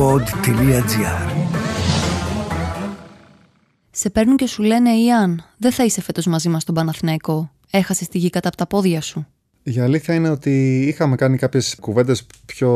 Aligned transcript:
pod.gr 0.00 1.48
Σε 3.90 4.10
παίρνουν 4.10 4.36
και 4.36 4.46
σου 4.46 4.62
λένε 4.62 4.90
Ιαν, 4.90 5.44
δεν 5.56 5.72
θα 5.72 5.84
είσαι 5.84 6.00
φέτος 6.02 6.26
μαζί 6.26 6.48
μας 6.48 6.62
στον 6.62 6.74
Παναθηναϊκό. 6.74 7.50
Έχασες 7.70 8.08
τη 8.08 8.18
γη 8.18 8.30
κατά 8.30 8.48
από 8.48 8.56
τα 8.56 8.66
πόδια 8.66 9.00
σου. 9.00 9.26
Η 9.62 9.78
αλήθεια 9.80 10.14
είναι 10.14 10.28
ότι 10.28 10.84
είχαμε 10.86 11.16
κάνει 11.16 11.36
κάποιες 11.36 11.76
κουβέντες 11.80 12.26
πιο 12.46 12.70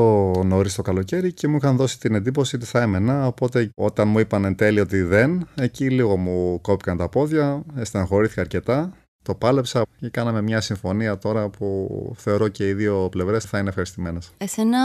νωρίς 0.44 0.74
το 0.74 0.82
καλοκαίρι 0.82 1.32
και 1.32 1.48
μου 1.48 1.56
είχαν 1.56 1.76
δώσει 1.76 1.98
την 1.98 2.14
εντύπωση 2.14 2.56
ότι 2.56 2.64
θα 2.64 2.80
έμενα. 2.80 3.26
Οπότε, 3.26 3.70
όταν 3.74 4.08
μου 4.08 4.18
είπαν 4.18 4.44
εν 4.44 4.54
τέλει 4.54 4.80
ότι 4.80 5.02
δεν, 5.02 5.48
εκεί 5.54 5.90
λίγο 5.90 6.16
μου 6.16 6.60
κόπηκαν 6.60 6.96
τα 6.96 7.08
πόδια, 7.08 7.62
στεναχωρήθηκα 7.82 8.40
αρκετά. 8.40 8.92
Το 9.24 9.34
πάλεψα 9.34 9.82
και 10.00 10.08
κάναμε 10.08 10.42
μια 10.42 10.60
συμφωνία 10.60 11.18
τώρα 11.18 11.48
που 11.48 11.88
θεωρώ 12.16 12.48
και 12.48 12.68
οι 12.68 12.72
δύο 12.72 13.08
πλευρές 13.10 13.44
θα 13.44 13.58
είναι 13.58 13.68
ευχαριστημένες. 13.68 14.30
Εσένα 14.38 14.80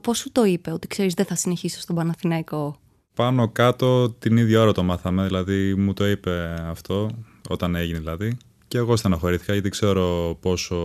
πώς 0.00 0.18
σου 0.18 0.32
το 0.32 0.44
είπε 0.44 0.70
ότι 0.70 0.86
ξέρεις 0.86 1.14
δεν 1.14 1.24
θα 1.24 1.34
συνεχίσω 1.34 1.80
στον 1.80 1.96
Παναθηναϊκό. 1.96 2.78
Πάνω 3.14 3.48
κάτω 3.48 4.10
την 4.10 4.36
ίδια 4.36 4.60
ώρα 4.60 4.72
το 4.72 4.82
μάθαμε, 4.82 5.24
δηλαδή 5.26 5.74
μου 5.74 5.92
το 5.92 6.06
είπε 6.06 6.54
αυτό, 6.68 7.10
όταν 7.48 7.74
έγινε 7.74 7.98
δηλαδή. 7.98 8.36
Και 8.68 8.78
εγώ 8.78 8.96
στεναχωρήθηκα 8.96 9.52
γιατί 9.52 9.68
ξέρω 9.68 10.36
πόσο 10.40 10.76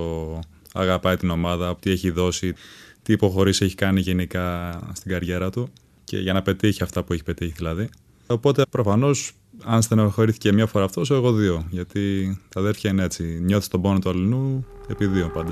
αγαπάει 0.73 1.17
την 1.17 1.29
ομάδα, 1.29 1.75
τι 1.75 1.91
έχει 1.91 2.09
δώσει, 2.11 2.53
τι 3.01 3.13
υποχωρήσει 3.13 3.65
έχει 3.65 3.75
κάνει 3.75 3.99
γενικά 3.99 4.79
στην 4.93 5.11
καριέρα 5.11 5.49
του 5.49 5.69
και 6.03 6.17
για 6.17 6.33
να 6.33 6.41
πετύχει 6.41 6.83
αυτά 6.83 7.03
που 7.03 7.13
έχει 7.13 7.23
πετύχει 7.23 7.53
δηλαδή. 7.57 7.89
Οπότε 8.27 8.63
προφανώς, 8.69 9.31
αν 9.65 9.81
στενοχωρήθηκε 9.81 10.51
μία 10.51 10.65
φορά 10.65 10.85
αυτός, 10.85 11.11
εγώ 11.11 11.31
δύο. 11.31 11.65
Γιατί 11.69 12.37
τα 12.49 12.59
αδέρφια 12.59 12.89
είναι 12.89 13.03
έτσι. 13.03 13.23
Νιώθεις 13.23 13.67
τον 13.67 13.81
πόνο 13.81 13.99
του 13.99 14.09
αλληνού 14.09 14.65
επί 14.87 15.05
δύο 15.05 15.29
πάντα. 15.29 15.51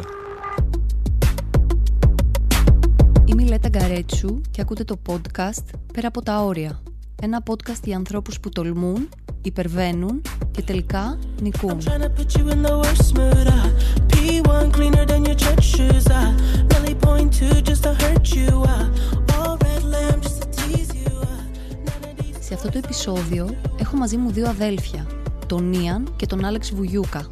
Είμαι 3.25 3.43
η 3.43 3.45
Λέτα 3.45 3.69
Γκαρέτσου 3.69 4.41
και 4.51 4.61
ακούτε 4.61 4.83
το 4.83 4.99
podcast 5.07 5.63
Πέρα 5.93 6.07
από 6.07 6.21
τα 6.21 6.43
όρια. 6.43 6.81
Ένα 7.21 7.43
podcast 7.49 7.83
για 7.83 7.95
ανθρώπους 7.95 8.39
που 8.39 8.49
τολμούν, 8.49 9.09
υπερβαίνουν 9.41 10.21
και 10.51 10.61
τελικά 10.61 11.19
νικούν. 11.41 11.77
Σε 22.47 22.53
αυτό 22.53 22.69
το 22.69 22.77
επεισόδιο 22.77 23.49
έχω 23.79 23.97
μαζί 23.97 24.17
μου 24.17 24.31
δύο 24.31 24.49
αδέλφια, 24.49 25.07
τον 25.45 25.73
Ιαν 25.73 26.13
και 26.15 26.25
τον 26.25 26.45
Άλεξ 26.45 26.71
Βουγιούκα. 26.73 27.25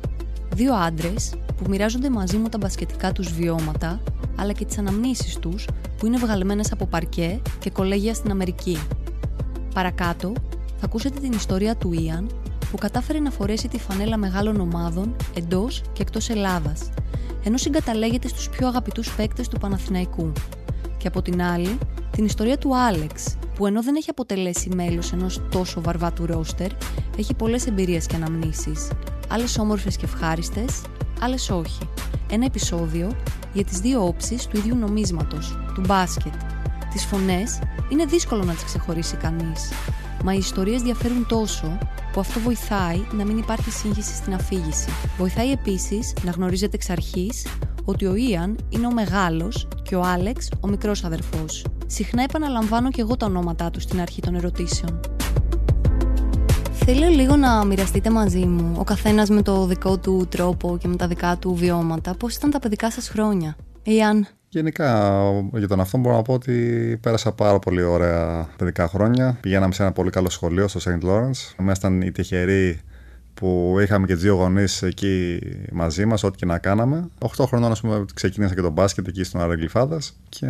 Δύο 0.56 0.74
άντρες 0.74 1.34
που 1.58 1.70
μοιράζονται 1.70 2.10
μαζί 2.10 2.38
μου 2.38 2.50
τα 2.50 2.58
μπασκετικά 2.58 3.12
τους 3.12 3.32
βιώματα, 3.34 4.02
αλλά 4.36 4.52
και 4.52 4.66
τις 4.66 4.78
αναμνήσεις 4.78 5.36
τους 5.40 5.68
που 5.98 6.06
είναι 6.06 6.18
βγαλμένες 6.18 6.72
από 6.72 6.86
παρκέ 6.86 7.42
και 7.60 7.70
κολέγια 7.70 8.14
στην 8.14 8.32
Αμερική. 8.32 8.78
Παρακάτω 9.74 10.34
θα 10.78 10.86
ακούσετε 10.86 11.20
την 11.20 11.32
ιστορία 11.32 11.76
του 11.76 11.94
Ιαν 11.94 12.30
που 12.72 12.78
κατάφερε 12.78 13.20
να 13.20 13.32
φορέσει 13.32 13.68
τη 13.68 13.80
φανέλα 13.80 14.18
μεγάλων 14.18 14.60
ομάδων 14.60 15.16
εντός 15.36 15.82
και 15.94 16.02
εκτός 16.02 16.30
Ελλάδας, 16.30 16.90
ενώ 17.44 17.58
συγκαταλέγεται 17.58 18.28
στους 18.28 18.50
πιο 18.50 18.68
αγαπητούς 18.68 19.16
παίκτες 19.16 19.48
του 19.48 19.60
Παναθηναϊκού. 19.60 20.32
Και 20.98 21.08
από 21.08 21.22
την 21.22 21.42
άλλη, 21.42 21.78
την 22.16 22.26
ιστορία 22.26 22.58
του 22.58 22.78
Άλεξ, 22.78 23.38
που 23.56 23.66
ενώ 23.66 23.84
δεν 23.84 23.96
έχει 23.96 24.10
αποτελέσει 24.10 24.70
μέλος 24.76 25.12
ενός 25.12 25.42
τόσο 25.50 25.82
βαρβάτου 25.82 26.26
ρόστερ, 26.26 26.72
έχει 27.18 27.34
πολλές 27.34 27.68
εμπειρίες 27.68 28.06
και 28.06 28.16
αναμνήσεις. 28.16 28.92
Άλλες 29.30 29.58
όμορφες 29.58 29.98
και 29.98 30.06
ευχάριστες, 30.06 30.82
άλλες 31.20 31.50
όχι. 31.50 31.90
Ένα 32.30 32.46
επεισόδιο 32.46 33.12
για 33.54 33.64
τις 33.64 33.80
δύο 33.80 34.06
όψεις 34.06 34.48
του 34.48 34.58
ίδιου 34.58 34.76
νομίσματος, 34.76 35.58
του 35.74 35.82
μπάσκετ. 35.88 36.34
Τις 36.92 37.06
φωνές 37.06 37.60
είναι 37.90 38.06
δύσκολο 38.06 38.44
να 38.44 38.54
τις 38.54 38.64
ξεχωρίσει 38.64 39.16
κανείς. 39.16 39.72
Μα 40.24 40.34
οι 40.34 40.38
ιστορίες 40.38 40.82
διαφέρουν 40.82 41.26
τόσο 41.28 41.78
που 42.14 42.20
αυτό 42.20 42.40
βοηθάει 42.40 43.06
να 43.12 43.26
μην 43.26 43.38
υπάρχει 43.38 43.72
σύγχυση 43.72 44.16
στην 44.16 44.34
αφήγηση. 44.34 44.90
Βοηθάει 45.18 45.52
επίσης 45.52 46.14
να 46.24 46.32
γνωρίζετε 46.32 46.76
εξ 46.76 46.90
αρχής 46.90 47.48
ότι 47.86 48.06
ο 48.06 48.16
Ιαν 48.16 48.58
είναι 48.70 48.88
ο 48.88 48.92
μεγάλος 48.92 49.68
και 49.84 49.96
ο 49.96 50.02
Άλεξ 50.02 50.50
ο 50.60 50.68
μικρός 50.68 51.04
αδερφός. 51.04 51.66
Συχνά 51.86 52.24
επαναλαμβάνω 52.24 52.90
και 52.92 53.02
εγώ 53.02 53.18
τα 53.18 53.26
ονόματά 53.26 53.70
τους 53.70 53.84
στην 53.84 54.02
αρχή 54.02 54.22
των 54.22 54.36
ερωτήσεων. 54.36 55.00
Θέλω 56.72 57.08
λίγο 57.08 57.36
να 57.36 57.66
μοιραστείτε 57.66 58.10
μαζί 58.10 58.46
μου, 58.46 58.76
ο 58.78 58.84
καθένας 58.84 59.30
με 59.30 59.42
το 59.42 59.66
δικό 59.66 59.98
του 59.98 60.28
τρόπο 60.30 60.78
και 60.78 60.88
με 60.88 60.96
τα 60.96 61.08
δικά 61.08 61.38
του 61.38 61.56
βιώματα, 61.56 62.16
πώς 62.16 62.36
ήταν 62.36 62.52
τα 62.52 62.60
παιδικά 62.60 62.92
σας 62.92 63.10
χρόνια. 63.10 63.56
Ιαν, 63.84 64.28
Γενικά, 64.56 65.20
για 65.54 65.68
τον 65.68 65.80
αυτό 65.80 65.98
μπορώ 65.98 66.16
να 66.16 66.22
πω 66.22 66.34
ότι 66.34 66.98
πέρασα 67.02 67.32
πάρα 67.32 67.60
πολύ 67.60 67.82
ωραία 67.82 68.50
παιδικά 68.58 68.88
χρόνια. 68.88 69.38
Πηγαίναμε 69.42 69.74
σε 69.74 69.84
ένα 69.84 69.92
πολύ 69.92 70.10
καλό 70.10 70.30
σχολείο 70.30 70.68
στο 70.68 70.80
St. 70.84 71.06
Lawrence. 71.06 71.60
Ήμασταν 71.60 72.02
οι 72.02 72.12
τυχεροί 72.12 72.80
που 73.34 73.78
είχαμε 73.82 74.06
και 74.06 74.14
του 74.14 74.20
δύο 74.20 74.36
γονείς 74.36 74.82
εκεί 74.82 75.40
μαζί 75.72 76.06
μας, 76.06 76.24
ό,τι 76.24 76.38
και 76.38 76.46
να 76.46 76.58
κάναμε. 76.58 77.10
8 77.20 77.46
χρονών, 77.46 77.72
ας 77.72 77.82
πούμε, 77.82 78.06
ξεκίνησα 78.14 78.56
και 78.56 78.62
τον 78.62 78.72
μπάσκετ 78.72 79.08
εκεί 79.08 79.24
στον 79.24 79.42
Αραγκλειφάδα. 79.42 80.00
Και 80.30 80.48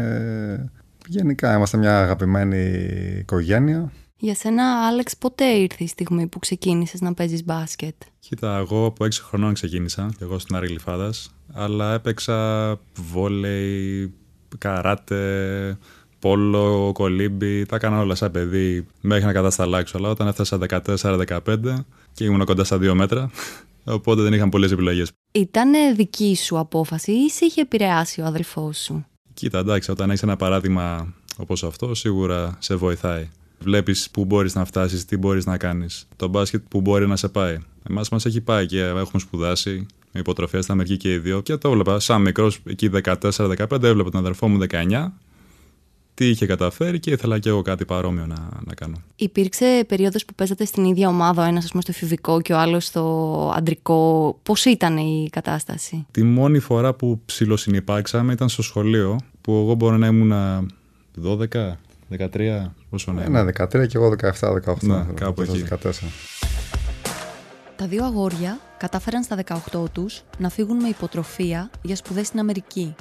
γενικά 1.07 1.55
είμαστε 1.55 1.77
μια 1.77 2.01
αγαπημένη 2.01 2.57
οικογένεια. 3.19 3.91
για 4.17 4.35
σένα 4.35 4.87
Άλεξ 4.87 5.17
πότε 5.17 5.45
ήρθε 5.45 5.83
η 5.83 5.87
στιγμή 5.87 6.27
που 6.27 6.39
ξεκίνησες 6.39 7.01
να 7.01 7.13
παίζεις 7.13 7.43
μπάσκετ; 7.43 7.95
Κοίτα, 8.19 8.57
εγώ 8.57 8.85
από 8.85 9.05
6 9.05 9.11
χρονών 9.11 9.53
ξεκίνησα, 9.53 10.09
και 10.17 10.23
εγώ 10.23 10.39
στην 10.39 10.55
Άρη 10.55 10.67
Γλυφάδας, 10.67 11.29
αλλά 11.53 11.93
έπαιξα 11.93 12.79
βόλεϊ, 13.11 14.13
καράτε, 14.57 15.77
πόλο, 16.19 16.91
κολύμπι, 16.93 17.65
τα 17.65 17.75
έκανα 17.75 17.99
όλα 17.99 18.15
σαν 18.15 18.31
παιδί 18.31 18.87
μέχρι 19.01 19.25
να 19.25 19.33
κατασταλάξω. 19.33 19.97
Αλλά 19.97 20.09
όταν 20.09 20.27
έφτασα 20.27 20.57
14-15 20.85 21.85
και 22.13 22.23
ήμουν 22.23 22.45
κοντά 22.45 22.63
στα 22.63 22.77
2 22.77 22.93
μέτρα, 22.93 23.29
οπότε 23.97 24.21
δεν 24.21 24.33
είχαν 24.33 24.49
πολλές 24.49 24.71
επιλογές. 24.71 25.11
Ήταν 25.31 25.95
δική 25.95 26.35
σου 26.35 26.59
απόφαση 26.59 27.11
ή 27.11 27.29
σε 27.29 27.45
είχε 27.45 27.61
επηρεάσει 27.61 28.21
ο 28.21 28.25
αδελφός 28.25 28.77
σου; 28.77 29.05
Κοίτα, 29.35 29.59
εντάξει, 29.59 29.91
όταν 29.91 30.09
έχεις 30.09 30.23
ένα 30.23 30.35
παράδειγμα 30.35 31.13
όπως 31.37 31.63
αυτό, 31.63 31.95
σίγουρα 31.95 32.57
σε 32.59 32.75
βοηθάει. 32.75 33.29
Βλέπεις 33.59 34.09
πού 34.09 34.25
μπορείς 34.25 34.55
να 34.55 34.65
φτάσεις, 34.65 35.05
τι 35.05 35.17
μπορείς 35.17 35.45
να 35.45 35.57
κάνεις. 35.57 36.07
Το 36.15 36.27
μπάσκετ 36.27 36.63
που 36.69 36.81
μπορεί 36.81 37.07
να 37.07 37.15
σε 37.15 37.27
πάει. 37.27 37.57
Εμάς 37.89 38.09
μας 38.09 38.25
έχει 38.25 38.41
πάει 38.41 38.65
και 38.65 38.81
έχουμε 38.81 39.19
σπουδάσει 39.19 39.85
με 40.11 40.19
υποτροφία 40.19 40.61
στην 40.61 40.73
Αμερική 40.73 40.97
και 40.97 41.13
οι 41.13 41.17
δύο. 41.17 41.41
Και 41.41 41.57
το 41.57 41.69
έβλεπα 41.69 41.99
σαν 41.99 42.21
μικρός, 42.21 42.59
εκεί 42.65 42.89
14-15, 42.89 43.83
έβλεπα 43.83 44.09
τον 44.09 44.19
αδερφό 44.19 44.47
μου 44.47 44.57
19, 44.57 45.11
τι 46.15 46.29
είχε 46.29 46.45
καταφέρει 46.45 46.99
και 46.99 47.11
ήθελα 47.11 47.39
και 47.39 47.49
εγώ 47.49 47.61
κάτι 47.61 47.85
παρόμοιο 47.85 48.25
να, 48.25 48.49
να 48.65 48.73
κάνω. 48.73 49.01
Υπήρξε 49.15 49.83
περίοδος 49.87 50.25
που 50.25 50.33
παίζατε 50.33 50.65
στην 50.65 50.85
ίδια 50.85 51.07
ομάδα, 51.07 51.43
ο 51.43 51.47
ένας 51.47 51.63
ας 51.63 51.69
πούμε 51.69 51.81
στο 51.81 51.91
εφηβικό 51.95 52.41
και 52.41 52.53
ο 52.53 52.57
άλλος 52.57 52.85
στο 52.85 53.53
αντρικό. 53.55 54.39
Πώς 54.43 54.65
ήταν 54.65 54.97
η 54.97 55.27
κατάσταση; 55.31 56.05
Τη 56.11 56.23
μόνη 56.23 56.59
φορά 56.59 56.93
που 56.93 57.21
ψιλοσυνυπάρξαμε 57.25 58.33
ήταν 58.33 58.49
στο 58.49 58.61
σχολείο, 58.61 59.19
που 59.41 59.51
εγώ 59.51 59.73
μπορεί 59.73 59.97
να 59.97 60.07
ήμουν 60.07 60.33
12, 61.23 61.77
13, 62.17 62.71
πόσο 62.89 63.11
να 63.11 63.23
ήμουν. 63.23 63.45
Ναι, 63.45 63.51
13 63.57 63.87
και 63.87 63.97
εγώ 63.97 64.15
17-18. 64.39 64.75
Ναι, 64.81 65.05
κάπου 65.13 65.41
εκεί. 65.41 65.63
14. 65.69 65.75
Τα 67.75 67.87
δύο 67.87 68.05
αγόρια 68.05 68.59
κατάφεραν 68.77 69.23
στα 69.23 69.37
18 69.73 69.85
τους 69.91 70.23
να 70.37 70.49
φύγουν 70.49 70.77
με 70.77 70.87
υποτροφία 70.87 71.69
για 71.81 71.95
σπουδές 71.95 72.27
στην 72.27 72.39
Αμερική. 72.39 72.95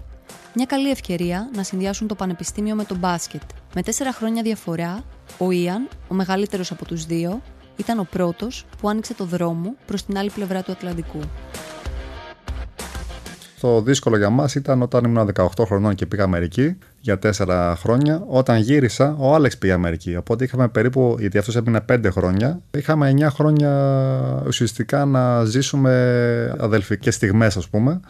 Μια 0.55 0.65
καλή 0.65 0.91
ευκαιρία 0.91 1.51
να 1.57 1.63
συνδυάσουν 1.63 2.07
το 2.07 2.15
πανεπιστήμιο 2.15 2.75
με 2.75 2.85
το 2.85 2.97
μπάσκετ. 2.97 3.43
Με 3.75 3.83
τέσσερα 3.83 4.13
χρόνια 4.13 4.43
διαφορά, 4.43 5.05
ο 5.39 5.51
Ιαν, 5.51 5.89
ο 6.09 6.15
μεγαλύτερος 6.15 6.71
από 6.71 6.85
τους 6.85 7.07
δύο, 7.07 7.43
ήταν 7.77 7.99
ο 7.99 8.07
πρώτος 8.11 8.67
που 8.81 8.89
άνοιξε 8.89 9.15
το 9.15 9.25
δρόμο 9.25 9.75
προς 9.87 10.05
την 10.05 10.19
άλλη 10.19 10.31
πλευρά 10.31 10.63
του 10.63 10.73
Ατλαντικού. 10.73 11.21
Το 13.61 13.83
δύσκολο 13.83 14.17
για 14.17 14.31
μας 14.31 14.55
ήταν 14.55 14.83
όταν 14.83 15.05
ήμουν 15.05 15.31
18 15.35 15.47
χρονών 15.65 15.95
και 15.95 16.07
πήγα 16.07 16.25
Αμερική 16.25 16.79
για 17.01 17.19
4 17.19 17.75
χρόνια. 17.77 18.23
Όταν 18.27 18.61
γύρισα, 18.61 19.17
ο 19.19 19.35
Άλεξ 19.35 19.59
πήγε 19.59 19.73
Αμερική. 19.73 20.17
Οπότε 20.17 20.45
είχαμε 20.45 20.69
περίπου, 20.69 21.17
γιατί 21.19 21.39
αυτός 21.39 21.57
έμεινε 21.57 21.81
5 21.93 22.11
χρόνια, 22.11 22.61
είχαμε 22.71 23.15
9 23.19 23.27
χρόνια 23.31 24.43
ουσιαστικά 24.47 25.05
να 25.05 25.45
ζήσουμε 25.45 26.57
αδελφικές 26.59 27.15
στιγμές, 27.15 27.57
ας 27.57 27.69
πούμε, 27.69 28.01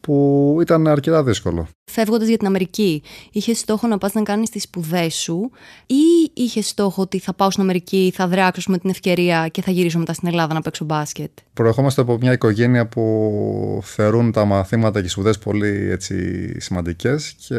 που 0.00 0.58
ήταν 0.60 0.86
αρκετά 0.86 1.22
δύσκολο. 1.22 1.68
Φεύγοντας 1.84 2.28
για 2.28 2.36
την 2.36 2.46
Αμερική, 2.46 3.02
είχες 3.32 3.58
στόχο 3.58 3.86
να 3.86 3.98
πας 3.98 4.12
να 4.12 4.22
κάνεις 4.22 4.50
τις 4.50 4.62
σπουδές 4.62 5.14
σου, 5.14 5.50
ή 5.86 6.30
είχες 6.34 6.68
στόχο 6.68 7.02
ότι 7.02 7.18
θα 7.18 7.34
πάω 7.34 7.50
στην 7.50 7.62
Αμερική, 7.62 8.12
θα 8.14 8.28
δράξω 8.28 8.70
με 8.70 8.78
την 8.78 8.90
ευκαιρία 8.90 9.48
και 9.48 9.62
θα 9.62 9.70
γυρίσω 9.70 9.98
μετά 9.98 10.12
στην 10.12 10.28
Ελλάδα 10.28 10.54
να 10.54 10.60
παίξω 10.60 10.84
μπάσκετ; 10.84 11.30
Προερχόμαστε 11.52 12.00
από 12.00 12.16
μια 12.20 12.32
οικογένεια 12.32 12.86
που 12.86 13.80
θεωρούν 13.82 14.32
τα 14.32 14.44
μαθήματα 14.44 15.00
και 15.00 15.06
οι 15.06 15.08
σπουδές 15.08 15.38
πολύ 15.38 15.88
έτσι, 15.90 16.16
σημαντικές 16.60 17.34
και 17.46 17.56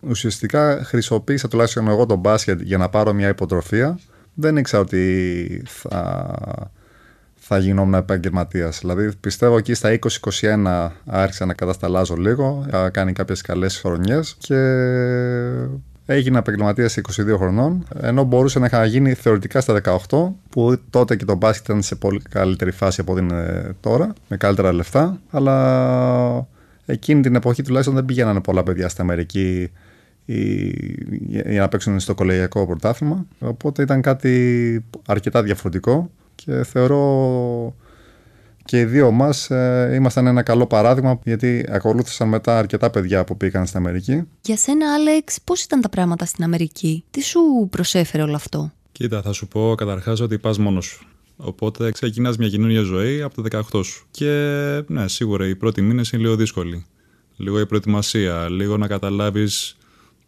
ουσιαστικά 0.00 0.84
χρησιμοποίησα 0.84 1.48
τουλάχιστον 1.48 1.88
εγώ 1.88 2.06
το 2.06 2.16
μπάσκετ 2.16 2.60
για 2.60 2.78
να 2.78 2.88
πάρω 2.88 3.12
μια 3.12 3.28
υποτροφία. 3.28 3.98
Δεν 4.34 4.56
ήξερα 4.56 4.82
ότι 4.82 5.62
θα, 5.66 6.72
θα 7.52 7.58
γινόμουν 7.58 7.94
επαγγελματίας. 7.94 8.78
Δηλαδή 8.80 9.10
πιστεύω 9.20 9.56
εκεί 9.56 9.74
στα 9.74 9.98
20-21 10.40 10.90
άρχισα 11.06 11.46
να 11.46 11.54
κατασταλάζω 11.54 12.14
λίγο, 12.14 12.64
είχα 12.68 12.90
κάνει 12.90 13.12
κάποιες 13.12 13.40
καλές 13.40 13.78
χρονιές 13.78 14.36
και 14.38 14.56
Έγινα 16.06 16.38
επαγγελματίας 16.38 16.96
22 16.96 17.36
χρονών, 17.36 17.84
ενώ 18.00 18.24
μπορούσε 18.24 18.58
να 18.58 18.66
είχα 18.66 18.84
γίνει 18.84 19.14
θεωρητικά 19.14 19.60
στα 19.60 19.80
18, 20.08 20.32
που 20.50 20.76
τότε 20.90 21.16
και 21.16 21.24
το 21.24 21.34
μπάσκετ 21.34 21.64
ήταν 21.64 21.82
σε 21.82 21.94
πολύ 21.94 22.22
καλύτερη 22.30 22.70
φάση 22.70 23.00
από 23.00 23.12
ό,τι 23.12 23.20
είναι 23.20 23.74
τώρα, 23.80 24.12
με 24.28 24.36
καλύτερα 24.36 24.72
λεφτά. 24.72 25.20
Αλλά 25.30 26.46
εκείνη 26.86 27.22
την 27.22 27.34
εποχή 27.34 27.62
τουλάχιστον 27.62 27.94
δεν 27.94 28.04
πηγαίνανε 28.04 28.40
πολλά 28.40 28.62
παιδιά 28.62 28.88
στην 28.88 29.02
Αμερική 29.02 29.70
για 30.24 31.60
να 31.60 31.68
παίξουν 31.68 32.00
στο 32.00 32.14
κολεγιακό 32.14 32.66
πρωτάθλημα. 32.66 33.26
Οπότε 33.38 33.82
ήταν 33.82 34.00
κάτι 34.00 34.84
αρκετά 35.06 35.42
διαφορετικό 35.42 36.10
και 36.44 36.64
θεωρώ 36.64 37.74
και 38.64 38.80
οι 38.80 38.84
δύο 38.84 39.10
μας 39.10 39.50
ε, 39.50 39.90
ήμασταν 39.94 40.26
ένα 40.26 40.42
καλό 40.42 40.66
παράδειγμα 40.66 41.18
γιατί 41.24 41.66
ακολούθησαν 41.68 42.28
μετά 42.28 42.58
αρκετά 42.58 42.90
παιδιά 42.90 43.24
που 43.24 43.36
πήγαν 43.36 43.66
στην 43.66 43.78
Αμερική. 43.78 44.22
Για 44.42 44.56
σένα, 44.56 44.94
Άλεξ, 44.94 45.40
πώς 45.44 45.62
ήταν 45.62 45.80
τα 45.80 45.88
πράγματα 45.88 46.24
στην 46.24 46.44
Αμερική, 46.44 47.04
τι 47.10 47.22
σου 47.22 47.40
προσέφερε 47.70 48.22
όλο 48.22 48.34
αυτό; 48.34 48.72
Κοίτα, 48.92 49.22
θα 49.22 49.32
σου 49.32 49.48
πω 49.48 49.74
καταρχάς 49.76 50.20
ότι 50.20 50.38
πας 50.38 50.58
μόνος 50.58 50.84
σου. 50.84 51.06
Οπότε 51.36 51.90
ξεκινάς 51.90 52.36
μια 52.36 52.48
καινούργια 52.48 52.82
ζωή 52.82 53.22
από 53.22 53.42
τα 53.42 53.62
18 53.72 53.84
σου. 53.84 54.06
Και 54.10 54.32
ναι, 54.86 55.08
σίγουρα 55.08 55.46
οι 55.46 55.56
πρώτοι 55.56 55.82
μήνες 55.82 56.10
είναι 56.10 56.22
λίγο 56.22 56.36
δύσκολοι. 56.36 56.86
Λίγο 57.36 57.60
η 57.60 57.66
προετοιμασία, 57.66 58.48
λίγο 58.50 58.76
να 58.76 58.86
καταλάβεις 58.86 59.76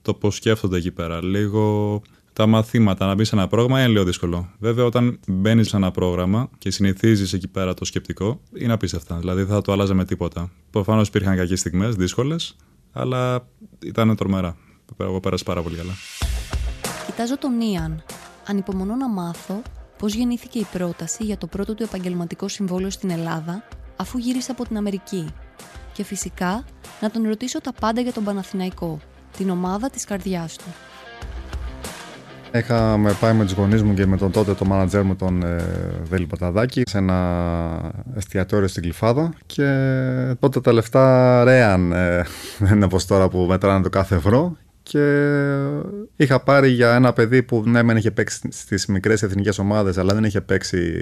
το 0.02 0.14
πώς 0.14 0.36
σκέφτονται 0.36 0.76
εκεί 0.76 0.90
πέρα. 0.90 1.24
Λίγο 1.24 2.02
τα 2.32 2.46
μαθήματα, 2.46 3.06
να 3.06 3.14
μπεις 3.14 3.28
σε 3.28 3.34
ένα 3.34 3.46
πρόγραμμα 3.46 3.78
είναι 3.78 3.88
λίγο 3.88 4.04
δύσκολο. 4.04 4.50
Βέβαια, 4.58 4.84
όταν 4.84 5.18
μπαίνεις 5.28 5.68
σε 5.68 5.76
ένα 5.76 5.90
πρόγραμμα 5.90 6.50
και 6.58 6.70
συνηθίζεις 6.70 7.32
εκεί 7.32 7.48
πέρα 7.48 7.74
το 7.74 7.84
σκεπτικό, 7.84 8.40
είναι 8.54 8.72
απίστευτα. 8.72 9.16
Δηλαδή, 9.16 9.42
δεν 9.42 9.54
θα 9.54 9.62
το 9.62 9.72
άλλαζε 9.72 9.94
με 9.94 10.04
τίποτα. 10.04 10.50
Προφανώς 10.70 11.08
υπήρχαν 11.08 11.36
κακές 11.36 11.60
στιγμές, 11.60 11.94
δύσκολες, 11.94 12.56
αλλά 12.92 13.46
ήταν 13.84 14.16
τρομερά. 14.16 14.56
Εγώ 14.96 15.20
πέρασα 15.20 15.44
πάρα 15.44 15.62
πολύ 15.62 15.76
καλά. 15.76 15.92
Κοιτάζω 17.06 17.38
τον 17.38 17.60
Ιαν. 17.60 18.02
Ανυπομονώ 18.46 18.94
να 18.94 19.08
μάθω 19.08 19.62
πώς 19.98 20.14
γεννήθηκε 20.14 20.58
η 20.58 20.66
πρόταση 20.72 21.24
για 21.24 21.38
το 21.38 21.46
πρώτο 21.46 21.74
του 21.74 21.82
επαγγελματικό 21.82 22.48
συμβόλαιο 22.48 22.90
στην 22.90 23.10
Ελλάδα, 23.10 23.64
αφού 23.96 24.18
γύρισε 24.18 24.50
από 24.50 24.66
την 24.66 24.76
Αμερική. 24.76 25.26
Και 25.92 26.04
φυσικά 26.04 26.64
να 27.00 27.10
τον 27.10 27.22
ρωτήσω 27.22 27.60
τα 27.60 27.72
πάντα 27.72 28.00
για 28.00 28.12
τον 28.12 28.24
Παναθηναϊκό, 28.24 28.98
την 29.36 29.50
ομάδα 29.50 29.90
της 29.90 30.04
καρδιάς 30.04 30.56
του. 30.56 30.74
Είχαμε 32.54 33.16
πάει 33.20 33.34
με 33.34 33.44
τους 33.44 33.52
γονείς 33.52 33.82
μου 33.82 33.94
και 33.94 34.06
με 34.06 34.16
τον 34.16 34.30
τότε 34.30 34.54
το 34.54 34.64
μάνατζέρ 34.64 35.02
μου 35.02 35.16
τον 35.16 35.42
ε, 35.42 35.64
Βέλη 36.04 36.26
Παταδάκη 36.26 36.82
σε 36.86 36.98
ένα 36.98 37.92
εστιατόριο 38.16 38.68
στην 38.68 38.82
Κλειφάδα 38.82 39.32
και 39.46 39.64
τότε 40.40 40.60
τα 40.60 40.72
λεφτά 40.72 41.44
ρέαν, 41.44 41.92
ε, 41.92 42.24
δεν 42.58 42.76
είναι 42.76 42.84
όπως 42.84 43.06
τώρα 43.06 43.28
που 43.28 43.38
μετράνε 43.38 43.82
το 43.82 43.88
κάθε 43.88 44.14
ευρώ 44.14 44.56
και 44.82 45.34
είχα 46.16 46.40
πάρει 46.40 46.68
για 46.68 46.94
ένα 46.94 47.12
παιδί 47.12 47.42
που 47.42 47.62
ναι 47.66 47.82
μεν 47.82 47.96
είχε 47.96 48.10
παίξει 48.10 48.40
στις 48.50 48.86
μικρές 48.86 49.22
εθνικές 49.22 49.58
ομάδες 49.58 49.98
αλλά 49.98 50.14
δεν 50.14 50.24
είχε 50.24 50.40
παίξει 50.40 51.00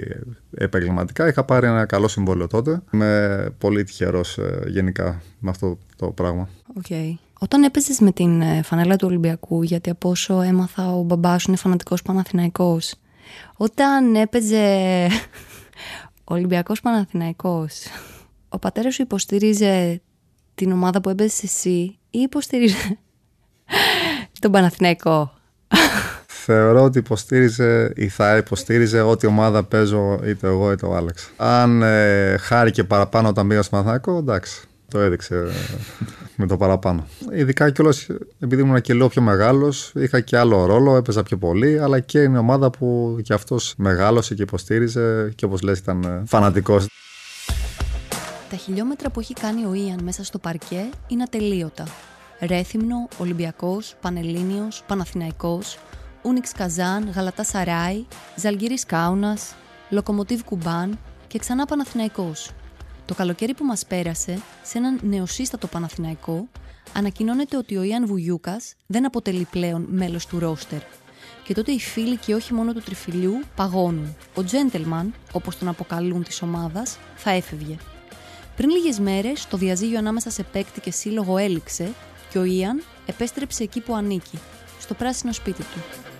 επαγγελματικά 0.55 1.27
είχα 1.27 1.43
πάρει 1.43 1.67
ένα 1.67 1.85
καλό 1.85 2.07
συμβόλαιο 2.07 2.47
τότε 2.47 2.81
είμαι 2.91 3.49
πολύ 3.57 3.83
τυχερός 3.83 4.37
ε, 4.37 4.63
γενικά 4.67 5.21
με 5.39 5.49
αυτό 5.49 5.77
το 5.95 6.07
πράγμα 6.07 6.49
Okay. 6.83 7.30
Όταν 7.43 7.63
έπαιζες 7.63 7.99
με 7.99 8.11
την 8.11 8.41
ε, 8.41 8.61
φανέλα 8.63 8.95
του 8.95 9.07
Ολυμπιακού, 9.07 9.63
γιατί 9.63 9.89
από 9.89 10.09
όσο 10.09 10.41
έμαθα 10.41 10.93
ο 10.93 11.01
μπαμπάς 11.01 11.41
σου 11.41 11.49
είναι 11.49 11.57
φανατικός 11.57 12.01
Παναθηναϊκός, 12.01 12.93
όταν 13.55 14.15
έπαιζε 14.15 15.07
ο 16.23 16.33
Ολυμπιακός 16.33 16.81
Παναθηναϊκός, 16.81 17.83
ο 18.49 18.59
πατέρας 18.59 18.93
σου 18.93 19.01
υποστήριζε 19.01 20.01
την 20.55 20.71
ομάδα 20.71 21.01
που 21.01 21.09
έπαιζες 21.09 21.43
εσύ 21.43 21.97
ή 22.09 22.19
υποστήριζε 22.19 22.97
τον 24.39 24.51
Παναθηναϊκό; 24.51 25.33
Θεωρώ 26.25 26.83
ότι 26.83 26.97
υποστήριζε 26.97 27.93
ή 27.95 28.07
θα 28.07 28.37
υποστήριζε 28.37 29.01
ό,τι 29.01 29.27
ομάδα 29.27 29.63
παίζω 29.63 30.19
είτε 30.25 30.47
εγώ 30.47 30.71
είτε 30.71 30.85
ο 30.85 30.95
Άλεξ. 30.95 31.31
Αν 31.37 31.81
ε, 31.81 32.37
χάρηκε 32.37 32.83
παραπάνω 32.83 33.27
όταν 33.27 33.47
πήγα 33.47 33.61
στο 33.61 33.71
Παναθηναϊκό, 33.71 34.17
εντάξει. 34.17 34.67
Το 34.87 34.99
έδειξε 34.99 35.51
με 36.35 36.47
το 36.47 36.57
παραπάνω. 36.57 37.05
Ειδικά 37.31 37.69
κιόλας 37.69 38.07
επειδή 38.39 38.61
ήμουν 38.61 38.81
και 38.81 38.93
λίγο 38.93 39.07
πιο 39.07 39.21
μεγάλος, 39.21 39.91
είχα 39.95 40.19
και 40.19 40.37
άλλο 40.37 40.65
ρόλο, 40.65 40.95
έπαιζα 40.95 41.23
πιο 41.23 41.37
πολύ, 41.37 41.79
αλλά 41.79 41.99
και 41.99 42.19
είναι 42.19 42.37
ομάδα 42.37 42.69
που 42.69 43.17
κι 43.23 43.33
αυτός 43.33 43.73
μεγάλωσε 43.77 44.35
και 44.35 44.41
υποστήριζε 44.41 45.31
και 45.35 45.45
όπως 45.45 45.61
λες 45.61 45.79
ήταν 45.79 46.23
φανατικός. 46.25 46.87
Τα 48.49 48.57
χιλιόμετρα 48.57 49.09
που 49.09 49.19
έχει 49.19 49.33
κάνει 49.33 49.65
ο 49.65 49.73
Ιαν 49.73 49.99
μέσα 50.03 50.23
στο 50.23 50.39
παρκέ 50.39 50.89
είναι 51.07 51.23
ατελείωτα. 51.23 51.87
Ρέθυμνο, 52.39 53.07
Ολυμπιακός, 53.17 53.95
Πανελλήνιος, 54.01 54.83
Παναθηναϊκός, 54.87 55.77
Ούνιξ 56.21 56.51
Καζάν, 56.51 57.11
Γαλατά 57.15 57.43
Σαράι, 57.43 58.05
Ζαλγίρης 58.35 58.85
Κάουνας, 58.85 59.55
Λοκομοτίβ 59.89 60.41
Κουμπάν 60.43 60.99
και 61.27 61.39
ξανά 61.39 61.65
Παναθηναϊκός. 61.65 62.51
Το 63.11 63.17
καλοκαίρι 63.17 63.53
που 63.53 63.65
μας 63.65 63.85
πέρασε, 63.85 64.41
σε 64.63 64.77
έναν 64.77 64.99
νεοσύστατο 65.01 65.67
Παναθηναϊκό, 65.67 66.47
ανακοινώνεται 66.93 67.57
ότι 67.57 67.77
ο 67.77 67.83
Ιαν 67.83 68.07
Βουγιούκας 68.07 68.73
δεν 68.87 69.05
αποτελεί 69.05 69.47
πλέον 69.51 69.85
μέλος 69.89 70.25
του 70.25 70.39
ρόστερ. 70.39 70.79
Και 71.43 71.53
τότε 71.53 71.71
οι 71.71 71.79
φίλοι 71.79 72.17
και 72.17 72.33
όχι 72.33 72.53
μόνο 72.53 72.73
του 72.73 72.79
τριφυλιού 72.79 73.39
παγώνουν. 73.55 74.15
Ο 74.37 74.41
gentleman, 74.51 75.05
όπως 75.31 75.57
τον 75.57 75.67
αποκαλούν 75.67 76.23
της 76.23 76.41
ομάδας, 76.41 76.97
θα 77.15 77.31
έφευγε. 77.31 77.77
Πριν 78.55 78.69
λίγες 78.69 78.99
μέρες, 78.99 79.47
το 79.47 79.57
διαζύγιο 79.57 79.97
ανάμεσα 79.97 80.29
σε 80.29 80.43
παίκτη 80.43 80.79
και 80.79 80.91
σύλλογο 80.91 81.37
έληξε 81.37 81.93
και 82.29 82.37
ο 82.37 82.43
Ιαν 82.43 82.83
επέστρεψε 83.05 83.63
εκεί 83.63 83.79
που 83.79 83.95
ανήκει, 83.95 84.39
στο 84.79 84.93
πράσινο 84.93 85.33
σπίτι 85.33 85.61
του. 85.61 86.10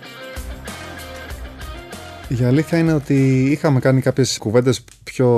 Η 2.40 2.44
αλήθεια 2.44 2.78
είναι 2.78 2.92
ότι 2.92 3.44
είχαμε 3.50 3.80
κάνει 3.80 4.00
κάποιες 4.00 4.38
κουβέντες 4.38 4.84
πιο 5.04 5.28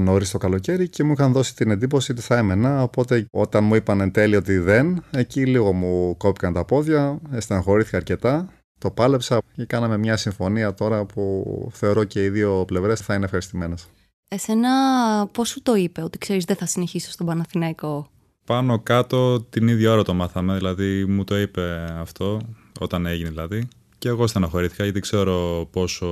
νωρίς 0.00 0.30
το 0.30 0.38
καλοκαίρι 0.38 0.88
και 0.88 1.04
μου 1.04 1.12
είχαν 1.12 1.32
δώσει 1.32 1.54
την 1.54 1.70
εντύπωση 1.70 2.12
ότι 2.12 2.20
θα 2.20 2.36
έμενα. 2.36 2.82
Οπότε, 2.82 3.26
όταν 3.30 3.64
μου 3.64 3.74
είπαν 3.74 4.00
εν 4.00 4.10
τέλει 4.10 4.36
ότι 4.36 4.58
δεν, 4.58 5.04
εκεί 5.10 5.46
λίγο 5.46 5.72
μου 5.72 6.16
κόπηκαν 6.16 6.52
τα 6.52 6.64
πόδια, 6.64 7.20
στεναχωρήθηκα 7.38 7.96
αρκετά. 7.96 8.48
Το 8.78 8.90
πάλεψα 8.90 9.38
και 9.56 9.64
κάναμε 9.64 9.98
μια 9.98 10.16
συμφωνία 10.16 10.74
τώρα 10.74 11.04
που 11.04 11.44
θεωρώ 11.72 12.04
και 12.04 12.24
οι 12.24 12.28
δύο 12.28 12.64
πλευρές 12.66 13.00
θα 13.00 13.14
είναι 13.14 13.24
ευχαριστημένες. 13.24 13.86
Εσένα 14.28 14.70
πώς 15.32 15.48
σου 15.48 15.62
το 15.62 15.74
είπε 15.74 16.02
ότι 16.02 16.18
ξέρεις 16.18 16.44
δεν 16.44 16.56
θα 16.56 16.66
συνεχίσω 16.66 17.10
στον 17.10 17.26
Παναθηναϊκό; 17.26 18.08
Πάνω 18.46 18.78
κάτω 18.78 19.40
την 19.40 19.68
ίδια 19.68 19.92
ώρα 19.92 20.02
το 20.02 20.14
μάθαμε, 20.14 20.56
δηλαδή 20.56 21.04
μου 21.04 21.24
το 21.24 21.38
είπε 21.38 21.86
αυτό, 21.98 22.40
όταν 22.80 23.06
έγινε 23.06 23.28
δηλαδή. 23.28 23.68
Και 24.04 24.10
εγώ 24.10 24.26
στεναχωρήθηκα 24.26 24.84
γιατί 24.84 25.00
ξέρω 25.00 25.68
πόσο 25.72 26.06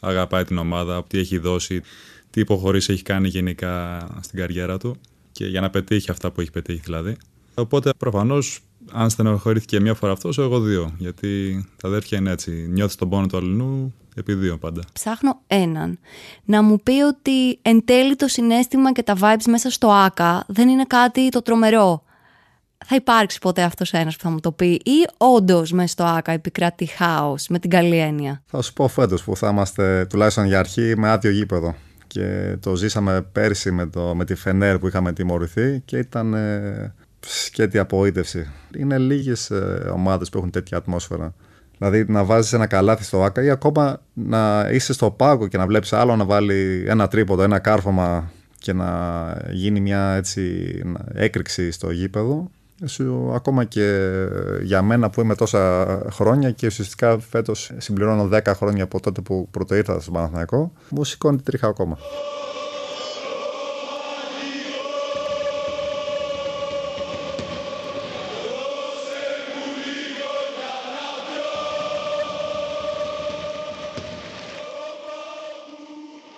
αγαπάει 0.00 0.44
την 0.44 0.58
ομάδα, 0.58 1.04
τι 1.04 1.18
έχει 1.18 1.38
δώσει, 1.38 1.82
τι 2.30 2.40
υποχωρήσει 2.40 2.92
έχει 2.92 3.02
κάνει 3.02 3.28
γενικά 3.28 4.06
στην 4.20 4.38
καριέρα 4.38 4.78
του 4.78 4.96
και 5.32 5.46
για 5.46 5.60
να 5.60 5.70
πετύχει 5.70 6.10
αυτά 6.10 6.30
που 6.30 6.40
έχει 6.40 6.50
πετύχει 6.50 6.80
δηλαδή. 6.84 7.16
Οπότε 7.54 7.90
προφανώς, 7.98 8.60
αν 8.92 9.10
στεναχωρήθηκε 9.10 9.80
μία 9.80 9.94
φορά 9.94 10.12
αυτός, 10.12 10.38
εγώ 10.38 10.60
δύο. 10.60 10.94
Γιατί 10.98 11.64
τα 11.76 11.88
αδέρφια 11.88 12.18
είναι 12.18 12.30
έτσι. 12.30 12.50
Νιώθεις 12.50 12.96
τον 12.96 13.08
πόνο 13.08 13.26
του 13.26 13.36
αλληνού 13.36 13.94
επί 14.14 14.34
δύο 14.34 14.58
πάντα. 14.58 14.82
Ψάχνω 14.92 15.40
έναν 15.46 15.98
να 16.44 16.62
μου 16.62 16.80
πει 16.82 17.02
ότι 17.02 17.58
εν 17.62 17.84
τέλει 17.84 18.16
το 18.16 18.28
συνέστημα 18.28 18.92
και 18.92 19.02
τα 19.02 19.16
vibes 19.20 19.44
μέσα 19.46 19.70
στο 19.70 19.90
ΆΚΑ 19.90 20.44
δεν 20.48 20.68
είναι 20.68 20.84
κάτι 20.84 21.28
το 21.28 21.42
τρομερό. 21.42 22.04
Θα 22.88 22.94
υπάρξει 22.94 23.38
ποτέ 23.38 23.62
αυτός 23.62 23.92
ένας 23.92 24.16
που 24.16 24.22
θα 24.22 24.30
μου 24.30 24.40
το 24.40 24.52
πει, 24.52 24.66
ή 24.66 25.08
όντως 25.16 25.72
μέσα 25.72 25.88
στο 25.88 26.04
ΆΚΑ 26.04 26.32
επικρατεί 26.32 26.86
χάος 26.86 27.48
με 27.48 27.58
την 27.58 27.70
καλή 27.70 27.98
έννοια; 27.98 28.42
Θα 28.46 28.62
σου 28.62 28.72
πω 28.72 28.88
φέτος 28.88 29.22
που 29.22 29.36
θα 29.36 29.48
είμαστε 29.48 30.06
τουλάχιστον 30.06 30.46
για 30.46 30.58
αρχή 30.58 30.94
με 30.96 31.08
άδειο 31.08 31.30
γήπεδο. 31.30 31.74
Και 32.06 32.56
το 32.60 32.76
ζήσαμε 32.76 33.22
πέρσι 33.32 33.70
με, 33.70 33.86
το, 33.86 34.14
με 34.14 34.24
τη 34.24 34.34
Φενέρ 34.34 34.78
που 34.78 34.86
είχαμε 34.86 35.12
τιμωρηθεί 35.12 35.82
και 35.84 35.98
ήταν 35.98 36.34
ε, 36.34 36.94
σκέτη 37.20 37.78
απογοήτευση. 37.78 38.50
Είναι 38.76 38.98
λίγες 38.98 39.50
ε, 39.50 39.90
ομάδες 39.94 40.28
που 40.28 40.38
έχουν 40.38 40.50
τέτοια 40.50 40.78
ατμόσφαιρα. 40.78 41.34
Δηλαδή 41.78 42.04
να 42.08 42.24
βάζεις 42.24 42.52
ένα 42.52 42.66
καλάθι 42.66 43.04
στο 43.04 43.22
ΆΚΑ 43.22 43.42
ή 43.42 43.50
ακόμα 43.50 44.00
να 44.12 44.68
είσαι 44.72 44.92
στο 44.92 45.10
πάγκο 45.10 45.46
και 45.46 45.56
να 45.56 45.66
βλέπεις 45.66 45.92
άλλο 45.92 46.16
να 46.16 46.24
βάλει 46.24 46.84
ένα 46.88 47.08
τρίποδο, 47.08 47.42
ένα 47.42 47.58
κάρφωμα 47.58 48.30
και 48.58 48.72
να 48.72 48.88
γίνει 49.50 49.80
μια 49.80 50.14
έτσι 50.14 50.82
έκρηξη 51.12 51.70
στο 51.70 51.90
γήπεδο 51.90 52.50
σου, 52.50 52.50
ακόμα 53.34 53.64
και 53.64 54.08
για 54.62 54.82
μένα 54.82 55.10
που 55.10 55.20
είμαι 55.20 55.34
τόσα 55.34 55.86
χρόνια 56.10 56.50
και 56.50 56.66
ουσιαστικά 56.66 57.18
φέτος 57.18 57.70
συμπληρώνω 57.76 58.28
10 58.32 58.40
χρόνια 58.46 58.82
από 58.82 59.00
τότε 59.00 59.20
που 59.20 59.48
πρώτο 59.50 59.74
ήρθα 59.74 60.00
στον 60.00 60.14
Παναθηναϊκό, 60.14 60.72
μου 60.90 61.04
σηκώνει 61.04 61.42
τρίχα 61.42 61.66
ακόμα. 61.66 61.98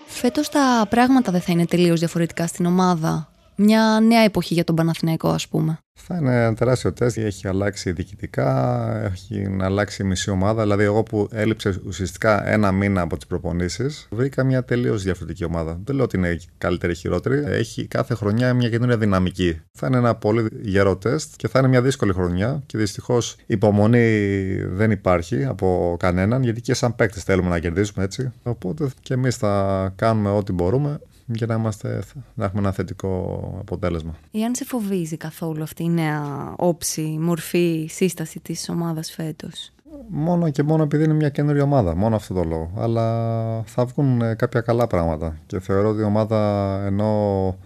Φέτος 0.06 0.48
τα 0.48 0.86
πράγματα 0.88 1.32
δεν 1.32 1.40
θα 1.40 1.52
είναι 1.52 1.66
τελείως 1.66 1.98
διαφορετικά 1.98 2.46
στην 2.46 2.66
ομάδα. 2.66 3.28
Μια 3.60 4.00
νέα 4.02 4.20
εποχή 4.20 4.54
για 4.54 4.64
τον 4.64 4.74
Παναθηναϊκό, 4.74 5.28
ας 5.28 5.48
πούμε. 5.48 5.78
Θα 6.00 6.16
είναι 6.16 6.44
ένα 6.44 6.54
τεράστιο 6.54 6.92
τεστ. 6.92 7.18
Έχει 7.18 7.48
αλλάξει 7.48 7.92
διοικητικά, 7.92 8.90
έχει 9.04 9.56
αλλάξει 9.60 10.02
η 10.02 10.06
μισή 10.06 10.30
ομάδα. 10.30 10.62
Δηλαδή, 10.62 10.84
εγώ 10.84 11.02
που 11.02 11.28
έλειψε 11.32 11.80
ουσιαστικά 11.86 12.48
ένα 12.48 12.72
μήνα 12.72 13.00
από 13.00 13.16
τις 13.16 13.26
προπονήσεις, 13.26 14.08
βρήκα 14.10 14.44
μια 14.44 14.64
τελείως 14.64 15.02
διαφορετική 15.02 15.44
ομάδα. 15.44 15.80
Δεν 15.84 15.94
λέω 15.94 16.04
ότι 16.04 16.16
είναι 16.16 16.38
καλύτερη 16.58 16.92
ή 16.92 16.96
χειρότερη. 16.96 17.42
Έχει 17.46 17.86
κάθε 17.86 18.14
χρονιά 18.14 18.54
μια 18.54 18.68
καινούργια 18.68 18.96
δυναμική. 18.96 19.60
Θα 19.72 19.86
είναι 19.86 19.96
ένα 19.96 20.14
πολύ 20.14 20.48
γερό 20.62 20.96
τεστ 20.96 21.34
και 21.36 21.48
θα 21.48 21.58
είναι 21.58 21.68
μια 21.68 21.82
δύσκολη 21.82 22.12
χρονιά. 22.12 22.62
Και 22.66 22.78
δυστυχώς 22.78 23.36
υπομονή 23.46 24.54
δεν 24.64 24.90
υπάρχει 24.90 25.44
από 25.44 25.96
κανέναν, 25.98 26.42
γιατί 26.42 26.60
και 26.60 26.74
σαν 26.74 26.96
παίκτες 26.96 27.22
θέλουμε 27.22 27.48
να 27.48 27.58
κερδίσουμε 27.58 28.04
έτσι. 28.04 28.32
Οπότε 28.42 28.88
και 29.00 29.14
εμείς 29.14 29.36
θα 29.36 29.92
κάνουμε 29.96 30.30
ό,τι 30.30 30.52
μπορούμε 30.52 31.00
για 31.28 31.46
να, 31.46 31.54
είμαστε, 31.54 32.02
να 32.34 32.44
έχουμε 32.44 32.60
ένα 32.60 32.72
θετικό 32.72 33.40
αποτέλεσμα. 33.60 34.14
Ή 34.30 34.44
αν 34.44 34.54
σε 34.54 34.64
φοβίζει 34.64 35.16
καθόλου 35.16 35.62
αυτή 35.62 35.82
η 35.82 35.88
νέα 35.88 36.54
όψη, 36.56 37.16
μορφή, 37.20 37.86
σύσταση 37.90 38.40
της 38.40 38.68
ομάδας 38.68 39.10
φέτος; 39.10 39.72
Μόνο 40.08 40.50
και 40.50 40.62
μόνο 40.62 40.82
επειδή 40.82 41.04
είναι 41.04 41.14
μια 41.14 41.28
καινούργια 41.28 41.62
ομάδα, 41.62 41.96
μόνο 41.96 42.16
αυτό 42.16 42.34
το 42.34 42.44
λόγο. 42.44 42.70
Αλλά 42.76 43.62
θα 43.66 43.84
βγουν 43.84 44.20
ε, 44.20 44.34
κάποια 44.34 44.60
καλά 44.60 44.86
πράγματα. 44.86 45.38
Και 45.46 45.60
θεωρώ 45.60 45.88
ότι 45.88 46.00
η 46.00 46.04
ομάδα 46.04 46.80
ενώ 46.84 47.56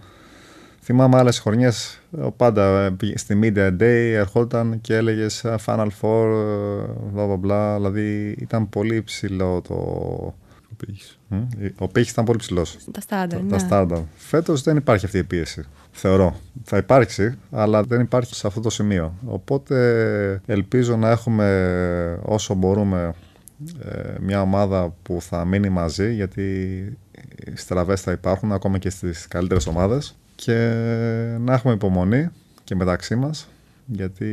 θυμάμαι 0.81 1.17
άλλες 1.17 1.39
χρονιές 1.39 2.01
πάντα 2.37 2.85
ε, 2.85 3.17
στη 3.17 3.39
Media 3.43 3.67
Day 3.79 4.13
ερχόταν 4.13 4.81
και 4.81 4.95
έλεγε 4.95 5.25
Final 5.65 5.87
Four, 6.01 6.27
bla 7.15 7.27
bla 7.27 7.39
bla. 7.45 7.73
Δηλαδή 7.75 8.35
ήταν 8.39 8.69
πολύ 8.69 8.95
υψηλό 8.95 9.61
το, 9.61 10.35
πύχης. 10.85 11.19
Μμ, 11.27 11.41
Ο 11.77 11.87
πύχη 11.87 12.11
ήταν 12.11 12.25
πολύ 12.25 12.37
ψηλός. 12.37 12.77
Τα 12.91 13.01
στάνταρ, 13.01 13.39
Τα 13.39 13.45
ναι. 13.45 13.57
στάνταρ. 13.57 13.99
Φέτος 14.15 14.61
δεν 14.61 14.77
υπάρχει 14.77 15.05
αυτή 15.05 15.17
η 15.17 15.23
πίεση. 15.23 15.63
Θεωρώ. 15.91 16.39
Θα 16.63 16.77
υπάρξει, 16.77 17.37
αλλά 17.51 17.83
δεν 17.83 18.01
υπάρχει 18.01 18.35
σε 18.35 18.47
αυτό 18.47 18.59
το 18.59 18.69
σημείο. 18.69 19.13
Οπότε 19.25 20.41
ελπίζω 20.45 20.97
να 20.97 21.09
έχουμε 21.09 22.19
όσο 22.21 22.53
μπορούμε 22.53 23.13
ε, 23.83 24.13
μια 24.19 24.41
ομάδα 24.41 24.93
που 25.03 25.17
θα 25.21 25.45
μείνει 25.45 25.69
μαζί, 25.69 26.13
γιατί 26.13 26.41
οι 27.45 27.55
στραβές 27.55 28.01
θα 28.01 28.11
υπάρχουν 28.11 28.51
ακόμα 28.51 28.77
και 28.77 28.89
στις 28.89 29.27
καλύτερες 29.27 29.67
ομάδες 29.67 30.15
και 30.35 30.53
να 31.39 31.53
έχουμε 31.53 31.73
υπομονή 31.73 32.29
και 32.63 32.75
μεταξύ 32.75 33.15
μας 33.15 33.47
γιατί 33.85 34.25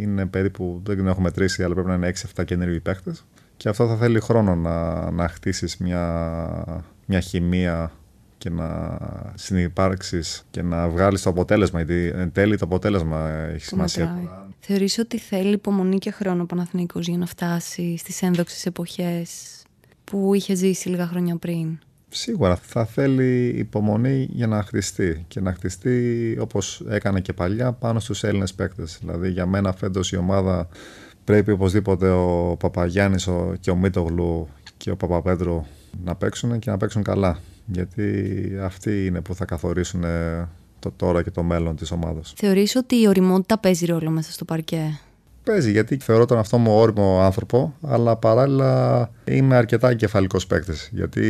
είναι 0.00 0.26
περίπου, 0.26 0.82
δεν 0.84 1.06
έχουμε 1.06 1.30
τρεις, 1.30 1.60
αλλά 1.60 1.74
πρέπει 1.74 1.88
να 1.88 1.94
είναι 1.94 2.12
6-7 2.36 2.44
καινούργιοι 2.44 2.80
παίχτες 2.80 3.24
και 3.56 3.68
αυτό 3.68 3.86
θα 3.88 3.96
θέλει 3.96 4.20
χρόνο 4.20 4.54
να, 4.54 5.10
να 5.10 5.28
χτίσεις 5.28 5.76
μια, 5.76 6.84
μια 7.06 7.20
χημεία 7.20 7.92
και 8.38 8.50
να 8.50 8.98
συνυπάρξεις 9.34 10.46
και 10.50 10.62
να 10.62 10.88
βγάλεις 10.88 11.22
το 11.22 11.30
αποτέλεσμα 11.30 11.82
γιατί 11.82 12.12
εν 12.14 12.32
τέλει 12.32 12.56
το 12.56 12.64
αποτέλεσμα 12.64 13.30
έχει 13.30 13.58
Που 13.58 13.64
σημασία. 13.64 14.06
μετράει. 14.06 14.34
Θεωρείς 14.60 14.98
ότι 14.98 15.18
θέλει 15.18 15.52
υπομονή 15.52 15.98
και 15.98 16.10
χρόνο 16.10 16.42
ο 16.42 16.46
Παναθηναϊκός 16.46 17.06
για 17.06 17.18
να 17.18 17.26
φτάσει 17.26 17.96
στις 17.96 18.22
ένδοξες 18.22 18.66
εποχές 18.66 19.62
που 20.04 20.34
είχε 20.34 20.54
ζήσει 20.54 20.88
λίγα 20.88 21.06
χρόνια 21.06 21.36
πριν; 21.36 21.78
Σίγουρα 22.08 22.56
θα 22.56 22.84
θέλει 22.84 23.46
υπομονή 23.48 24.28
για 24.30 24.46
να 24.46 24.62
χτιστεί 24.62 25.24
και 25.28 25.40
να 25.40 25.52
χτιστεί 25.52 26.36
όπως 26.40 26.84
έκανε 26.88 27.20
και 27.20 27.32
παλιά 27.32 27.72
πάνω 27.72 28.00
στους 28.00 28.24
Έλληνες 28.24 28.54
παίκτες. 28.54 28.98
Δηλαδή 29.00 29.30
για 29.30 29.46
μένα 29.46 29.72
φέτος 29.72 30.12
η 30.12 30.16
ομάδα 30.16 30.68
πρέπει 31.26 31.50
οπωσδήποτε 31.50 32.08
ο 32.10 32.56
Παπαγιάννης 32.58 33.26
ο- 33.26 33.54
και 33.60 33.70
ο 33.70 33.76
Μίτογλου 33.76 34.48
και 34.76 34.90
ο 34.90 34.96
Παπαπέτρου 34.96 35.62
να 36.04 36.14
παίξουν 36.14 36.58
και 36.58 36.70
να 36.70 36.76
παίξουν 36.76 37.02
καλά. 37.02 37.38
Γιατί 37.66 38.12
αυτοί 38.62 39.06
είναι 39.06 39.20
που 39.20 39.34
θα 39.34 39.44
καθορίσουν 39.44 40.04
ε, 40.04 40.48
το 40.78 40.90
τώρα 40.96 41.22
και 41.22 41.30
το 41.30 41.42
μέλλον 41.42 41.76
της 41.76 41.90
ομάδας. 41.90 42.32
Θεωρείς 42.36 42.76
ότι 42.76 43.00
η 43.00 43.08
οριμότητα 43.08 43.58
παίζει 43.58 43.86
ρόλο 43.86 44.10
μέσα 44.10 44.32
στο 44.32 44.44
παρκέ; 44.44 45.00
Παίζει 45.46 45.70
γιατί 45.70 45.96
θεωρώ 45.96 46.24
τον 46.24 46.38
αυτό 46.38 46.58
μου 46.58 46.72
όριμο 46.74 47.20
άνθρωπο, 47.22 47.74
αλλά 47.82 48.16
παράλληλα 48.16 49.10
είμαι 49.24 49.56
αρκετά 49.56 49.90
εγκεφαλικό 49.90 50.38
παίκτης. 50.48 50.88
Γιατί 50.92 51.22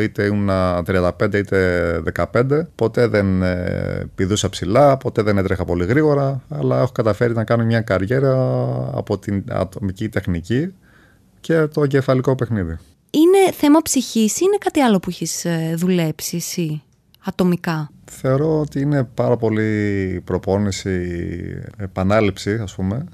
είτε 0.00 0.24
ήμουν 0.24 0.50
35 0.86 1.34
είτε 1.34 2.02
15, 2.32 2.62
ποτέ 2.74 3.06
δεν 3.06 3.42
ε, 3.42 4.10
πηδούσα 4.14 4.48
ψηλά, 4.48 4.96
ποτέ 4.96 5.22
δεν 5.22 5.38
έτρεχα 5.38 5.64
πολύ 5.64 5.84
γρήγορα, 5.84 6.42
αλλά 6.48 6.80
έχω 6.80 6.92
καταφέρει 6.92 7.34
να 7.34 7.44
κάνω 7.44 7.64
μια 7.64 7.80
καριέρα 7.80 8.32
από 8.92 9.18
την 9.18 9.44
ατομική 9.48 10.08
τεχνική 10.08 10.74
και 11.40 11.66
το 11.66 11.82
εγκεφαλικό 11.82 12.34
παιχνίδι. 12.34 12.78
Είναι 13.10 13.52
θέμα 13.52 13.82
ψυχής 13.82 14.36
ή 14.36 14.40
είναι 14.42 14.58
κάτι 14.58 14.80
άλλο 14.80 14.98
που 14.98 15.10
έχεις 15.10 15.44
ε, 15.44 15.74
δουλέψει 15.76 16.36
εσύ 16.36 16.82
ατομικά; 17.24 17.90
Θεωρώ 18.10 18.60
ότι 18.60 18.80
είναι 18.80 19.04
πάρα 19.14 19.36
πολύ 19.36 20.22
προπόνηση, 20.24 21.00
επανάληψη 21.76 22.58
ας 22.62 22.74
πούμε 22.74 23.06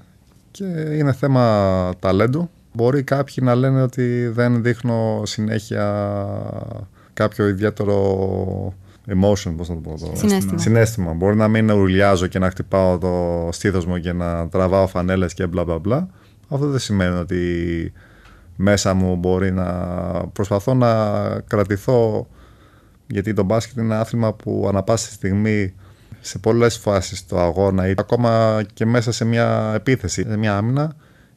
και 0.52 0.64
είναι 0.98 1.12
θέμα 1.12 1.92
ταλέντου. 1.98 2.50
Μπορεί 2.72 3.02
κάποιοι 3.02 3.34
να 3.40 3.54
λένε 3.54 3.82
ότι 3.82 4.26
δεν 4.26 4.62
δείχνω 4.62 5.22
συνέχεια 5.24 6.06
κάποιο 7.12 7.48
ιδιαίτερο 7.48 8.74
emotion, 9.06 9.54
πώς 9.56 9.68
να 9.68 9.74
το 9.74 9.80
πω 9.80 9.92
εδώ. 9.92 10.12
Συνέστημα. 10.14 10.58
Συνέστημα. 10.58 11.12
Μπορεί 11.12 11.36
να 11.36 11.48
μην 11.48 11.70
ουρλιάζω 11.70 12.26
και 12.26 12.38
να 12.38 12.50
χτυπάω 12.50 12.98
το 12.98 13.48
στήθος 13.52 13.86
μου 13.86 13.98
και 13.98 14.12
να 14.12 14.48
τραβάω 14.48 14.86
φανέλες 14.86 15.34
και 15.34 15.46
μπλα 15.46 15.64
μπλα 15.64 15.78
μπλα. 15.78 16.08
Αυτό 16.48 16.66
δεν 16.66 16.78
σημαίνει 16.78 17.18
ότι 17.18 17.92
μέσα 18.56 18.94
μου 18.94 19.16
μπορεί 19.16 19.52
να 19.52 19.72
προσπαθώ 20.32 20.74
να 20.74 20.94
κρατηθώ 21.40 22.26
γιατί 23.06 23.32
το 23.32 23.42
μπάσκετ 23.42 23.76
είναι 23.76 23.84
ένα 23.84 24.00
άθλημα 24.00 24.32
που 24.32 24.66
ανα 24.68 24.82
πάσα 24.82 25.12
στιγμή 25.12 25.74
σε 26.24 26.38
πολλές 26.38 26.78
φάσεις 26.78 27.26
του 27.26 27.38
αγώνα 27.40 27.88
ή 27.88 27.94
ακόμα 27.96 28.62
και 28.74 28.86
μέσα 28.86 29.12
σε 29.12 29.24
μια 29.24 29.72
επίθεση, 29.74 30.22
σε 30.22 30.36
μια 30.36 30.56
άμυνα 30.56 30.96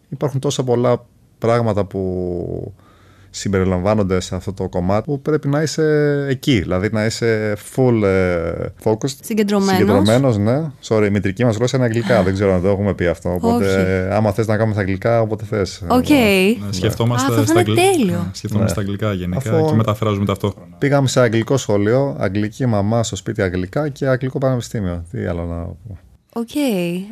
υπάρχουν 0.10 0.39
τόσα 0.39 0.63
πολλά 0.63 1.06
πράγματα 1.38 1.86
που 1.86 2.74
συμπεριλαμβάνονται 3.38 4.20
σε 4.20 4.36
αυτό 4.36 4.54
το 4.54 4.70
κομμάτι 4.70 5.04
που 5.06 5.22
πρέπει 5.22 5.48
να 5.48 5.62
είσαι 5.62 6.25
εκεί, 6.30 6.60
δηλαδή 6.60 6.89
να 6.92 7.06
είσαι 7.06 7.58
full 7.75 8.01
ε, 8.04 8.51
focused. 8.84 9.15
Συγκεντρωμένος. 9.22 9.75
Συγκεντρωμένος, 9.77 10.38
ναι. 10.38 10.72
Sorry, 10.88 11.06
η 11.06 11.10
μητρική 11.10 11.46
μας 11.46 11.56
γλώσσα 11.56 11.77
είναι 11.77 11.86
αγγλικά, 11.86 12.24
δεν 12.24 12.34
ξέρω 12.34 12.54
αν 12.54 12.62
το 12.62 12.68
έχουμε 12.68 12.94
πει 12.94 13.06
αυτό. 13.08 13.34
Οπότε, 13.34 13.65
Όχι. 13.65 13.75
ε, 13.75 14.15
άμα 14.15 14.32
θες 14.32 14.48
να 14.48 14.54
κάνουμε 14.56 14.74
στα 14.74 14.82
αγγλικά, 14.82 15.22
όποτε 15.22 15.46
θες. 15.46 15.82
Οκ. 15.88 16.06
Να 16.65 16.72
σκεφτόμαστε 16.72 17.32
Α, 17.32 17.36
αυτό 17.36 17.46
θα 17.46 17.51
στα 17.51 17.60
είναι 17.60 17.70
αγγλικά. 17.72 17.92
τέλειο. 17.98 18.18
Ναι, 18.25 18.30
σκεφτόμαστε 18.34 18.72
στα 18.72 18.82
αγγλικά 18.82 19.13
γενικά 19.13 19.51
Αφού- 19.56 19.68
και 19.70 19.75
μεταφράζουμε 19.75 20.25
ταυτόχρονα. 20.25 20.68
Πήγαμε 20.77 21.08
σε 21.08 21.20
αγγλικό 21.22 21.58
σχολείο, 21.58 22.15
αγγλική 22.20 22.65
μαμά 22.65 23.04
στο 23.04 23.15
σπίτι 23.15 23.42
αγγλικά 23.42 23.89
και 23.89 24.08
αγγλικό 24.08 24.38
πανεπιστήμιο. 24.38 25.04
Τι 25.12 25.25
άλλο 25.25 25.46
να 25.46 25.56
πω. 25.63 25.98
Οκ. 26.34 26.50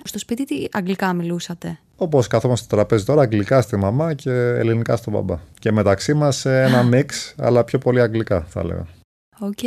Στο 0.03 0.19
σπίτι 0.19 0.45
τι 0.45 0.65
αγγλικά 0.71 1.13
μιλούσατε; 1.13 1.79
Όπως 2.03 2.27
καθόμαστε 2.27 2.65
στο 2.65 2.75
τραπέζι 2.75 3.05
τώρα, 3.05 3.21
αγγλικά 3.21 3.61
στη 3.61 3.75
μαμά 3.77 4.13
και 4.13 4.31
ελληνικά 4.31 4.95
στον 4.95 5.13
μπαμπά. 5.13 5.39
Και 5.59 5.71
μεταξύ 5.71 6.13
μας 6.13 6.45
ένα 6.45 6.83
mix, 6.91 7.35
αλλά 7.37 7.63
πιο 7.63 7.79
πολύ 7.79 8.01
αγγλικά 8.01 8.41
θα 8.41 8.59
έλεγα. 8.59 8.85
Οκ. 9.39 9.63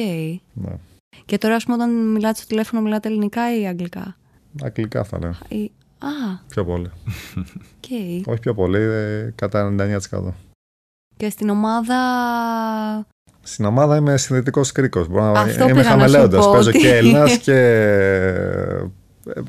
Ναι. 0.52 0.72
Και 1.24 1.38
τώρα, 1.38 1.54
ας 1.54 1.64
πούμε, 1.64 1.76
όταν 1.76 2.10
μιλάτε 2.10 2.38
στο 2.38 2.46
τηλέφωνο, 2.46 2.82
μιλάτε 2.82 3.08
ελληνικά 3.08 3.58
ή 3.60 3.66
αγγλικά; 3.66 4.16
Αγγλικά 4.62 5.04
θα 5.04 5.16
έλεγα. 5.16 5.38
Ή... 5.48 5.70
Α, 5.98 6.08
Πιο 6.48 6.64
πολύ. 6.64 6.90
οκ. 7.36 8.26
Όχι 8.26 8.40
πιο 8.40 8.54
πολύ, 8.54 8.78
ε, 8.78 9.32
κατά 9.34 9.74
99%. 10.10 10.32
Και 11.16 11.30
στην 11.30 11.48
ομάδα; 11.48 11.96
Στην 13.42 13.64
ομάδα 13.64 13.96
είμαι 13.96 14.16
συνδετικός 14.16 14.72
κρίκος. 14.72 15.08
Μπορώ 15.08 15.24
να 15.24 15.40
Αυτό 15.40 15.64
είμαι 15.64 15.72
πήγα 15.72 15.74
να 15.74 15.82
σου 15.82 15.88
χαμαιλέοντας. 15.88 16.44
πω, 16.46 16.52
Παίζω 16.52 16.68
ότι- 16.68 16.78
και 16.78 16.94
Έλληνας 16.96 17.36
και. 17.46 17.52
Ε, 19.34 19.40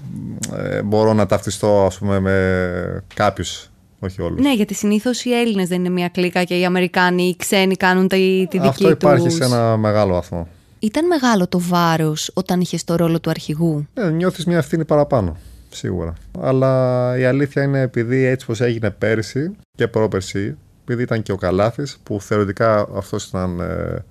ε, 0.77 0.81
μπορώ 0.81 1.13
να 1.13 1.25
ταυτιστώ, 1.25 1.86
ας 1.86 1.98
πούμε, 1.98 2.19
με 2.19 3.03
κάποιους. 3.13 3.69
Όχι 4.00 4.22
όλους. 4.22 4.41
Ναι, 4.41 4.53
γιατί 4.53 4.74
συνήθως 4.74 5.25
οι 5.25 5.34
Έλληνες 5.34 5.67
δεν 5.67 5.79
είναι 5.79 5.89
μια 5.89 6.07
κλίκα 6.07 6.43
και 6.43 6.60
οι 6.60 6.65
Αμερικάνοι 6.65 7.24
ή 7.24 7.27
οι 7.27 7.36
ξένοι 7.36 7.75
κάνουν 7.75 8.07
τη, 8.07 8.48
τη 8.50 8.57
δική 8.57 8.67
Αυτό 8.67 8.89
υπάρχει 8.89 9.24
τους. 9.27 9.34
σε 9.34 9.43
ένα 9.43 9.77
μεγάλο 9.77 10.13
βαθμό. 10.13 10.48
Ήταν 10.79 11.07
μεγάλο 11.07 11.48
το 11.48 11.60
βάρος 11.60 12.31
όταν 12.34 12.60
είχες 12.62 12.84
το 12.84 12.96
ρόλο 12.96 13.19
του 13.19 13.29
αρχηγού; 13.29 13.88
Ε, 13.93 14.10
νιώθεις 14.10 14.46
μια 14.46 14.57
ευθύνη 14.57 14.86
παραπάνω, 14.86 15.38
σίγουρα. 15.69 16.13
Αλλά 16.41 17.13
η 17.17 17.25
αλήθεια 17.25 17.63
είναι 17.63 17.81
επειδή 17.81 18.24
έτσι 18.24 18.46
πως 18.46 18.62
έγινε 18.62 18.89
πέρσι 18.91 19.55
και 19.75 19.88
πρόπερσι, 19.88 20.57
επειδή 20.81 21.01
ήταν 21.03 21.22
και 21.22 21.31
ο 21.31 21.36
Καλάθης, 21.36 21.98
που 22.03 22.22
θεωρητικά 22.22 22.88
αυτός 22.96 23.25
ήταν 23.25 23.60
ε, 23.60 24.03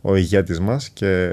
ο 0.00 0.16
ηγέτης 0.16 0.60
μας 0.60 0.88
και 0.88 1.28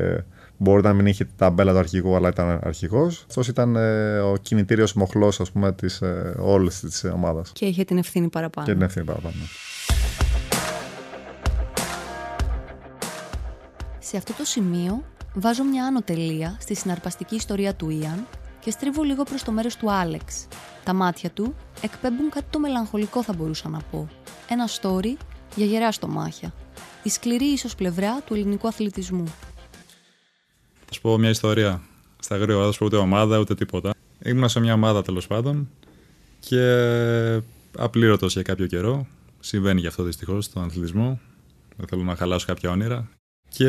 μπορεί 0.58 0.82
να 0.82 0.94
μην 0.94 1.06
είχε 1.06 1.24
την 1.24 1.34
ταμπέλα 1.38 1.72
του 1.72 1.78
αρχηγού, 1.78 2.16
αλλά 2.16 2.30
ήταν 2.30 2.60
αρχηγός. 2.64 3.26
Αυτός 3.28 3.48
ήταν 3.48 3.76
ε, 3.76 4.20
ο 4.20 4.38
κινητήριος 4.42 4.94
μοχλός, 4.94 5.40
ας 5.40 5.52
πούμε, 5.52 5.74
της 5.74 6.02
ε, 6.02 6.36
όλης 6.40 6.80
της 6.80 7.04
ομάδας. 7.04 7.52
Και 7.54 7.66
είχε 7.66 7.84
την 7.84 7.98
ευθύνη 7.98 8.30
παραπάνω. 8.30 8.68
Και 8.68 8.74
την 8.74 8.82
ευθύνη 8.82 9.06
παραπάνω. 9.06 9.36
Σε 14.00 14.18
αυτό 14.18 14.34
το 14.34 14.46
σημείο 14.46 15.04
βάζω 15.34 15.64
μια 15.64 15.86
άνω 15.86 16.02
τελεία 16.02 16.58
στη 16.60 16.76
συναρπαστική 16.76 17.36
ιστορία 17.36 17.76
του 17.76 17.90
Ιαν 17.90 18.28
και 18.60 18.72
στρίβω 18.72 19.04
λίγο 19.04 19.24
προς 19.24 19.44
το 19.44 19.52
μέρος 19.52 19.76
του 19.76 19.92
Άλεξ. 19.92 20.48
Τα 20.84 20.94
μάτια 20.94 21.30
του 21.30 21.56
εκπέμπουν 21.82 22.30
κάτι 22.30 22.46
το 22.50 22.60
μελαγχολικό 22.60 23.24
θα 23.24 23.34
μπορούσα 23.34 23.70
να 23.70 23.80
πω. 23.92 24.08
Ένα 24.50 24.68
story 24.82 25.16
για 25.56 25.66
γερά 25.66 25.92
στομάχια. 25.92 26.54
Η 27.04 27.10
σκληρή 27.10 27.46
ίσως 27.46 27.76
πλευρά 27.76 28.22
του 28.26 28.34
ελληνικού 28.34 28.68
αθλητισμού. 28.68 29.24
Θα 30.96 31.02
σου 31.02 31.08
πω 31.08 31.18
μια 31.18 31.30
ιστορία. 31.30 31.82
στα 32.20 32.38
γρήγορα, 32.38 32.72
ούτε 32.82 32.96
ομάδα 32.96 33.40
ούτε 33.40 33.56
τίποτα. 33.56 33.94
Ήμουν 34.24 34.50
σε 34.50 34.60
μια 34.60 34.74
ομάδα 34.74 35.02
τέλος 35.02 35.28
πάντων 35.28 35.70
και 36.40 36.62
απλήρωτος 37.78 38.34
για 38.34 38.42
κάποιο 38.42 38.66
καιρό. 38.66 39.08
Συμβαίνει 39.40 39.80
γι' 39.80 39.88
αυτό 39.88 40.04
δυστυχώς 40.04 40.46
στον 40.46 40.64
αθλητισμό. 40.64 41.20
Δεν 41.78 41.88
θέλω 41.88 42.04
να 42.04 42.16
χαλάσω 42.16 42.46
κάποια 42.46 42.70
όνειρα. 42.70 43.10
Και 43.50 43.66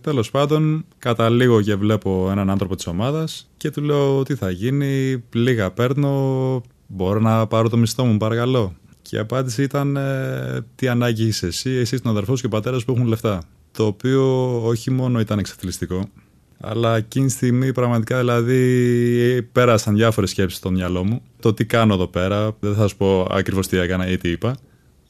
τέλος 0.00 0.30
πάντων 0.30 0.84
καταλήγω 0.98 1.62
και 1.62 1.74
βλέπω 1.74 2.28
έναν 2.30 2.50
άνθρωπο 2.50 2.76
της 2.76 2.86
ομάδας 2.86 3.50
και 3.56 3.70
του 3.70 3.82
λέω 3.82 4.22
τι 4.22 4.34
θα 4.34 4.50
γίνει, 4.50 5.22
λίγα 5.32 5.70
παίρνω, 5.70 6.62
μπορώ 6.86 7.20
να 7.20 7.46
πάρω 7.46 7.68
το 7.68 7.76
μισθό 7.76 8.04
μου 8.04 8.16
παρακαλώ. 8.16 8.74
Και 9.02 9.16
η 9.16 9.18
απάντηση 9.18 9.62
ήταν 9.62 9.96
ε, 9.96 10.66
τι 10.74 10.88
ανάγκη 10.88 11.26
είσαι 11.26 11.46
εσύ, 11.46 11.70
εσύ 11.70 12.00
τον 12.00 12.10
αδερφός 12.10 12.40
και 12.40 12.46
ο 12.46 12.50
πατέρας 12.50 12.84
που 12.84 12.92
έχουν 12.92 13.06
λεφτά. 13.06 13.42
Το 13.72 13.86
οποίο 13.86 14.56
όχι 14.66 14.90
μόνο 14.90 15.20
ήταν 15.20 15.38
εξαθλιστικό, 15.38 16.08
αλλά 16.60 16.96
εκείνη 16.96 17.26
τη 17.26 17.32
στιγμή 17.32 17.72
πραγματικά 17.72 18.18
δηλαδή 18.18 19.42
πέρασαν 19.52 19.94
διάφορες 19.94 20.30
σκέψεις 20.30 20.58
στο 20.58 20.70
μυαλό 20.70 21.04
μου. 21.04 21.22
Το 21.40 21.54
τι 21.54 21.64
κάνω 21.64 21.94
εδώ 21.94 22.06
πέρα, 22.06 22.56
δεν 22.60 22.74
θα 22.74 22.88
σου 22.88 22.96
πω 22.96 23.26
ακριβώς 23.30 23.66
τι 23.66 23.76
έκανα 23.76 24.08
ή 24.08 24.16
τι 24.16 24.28
είπα 24.28 24.56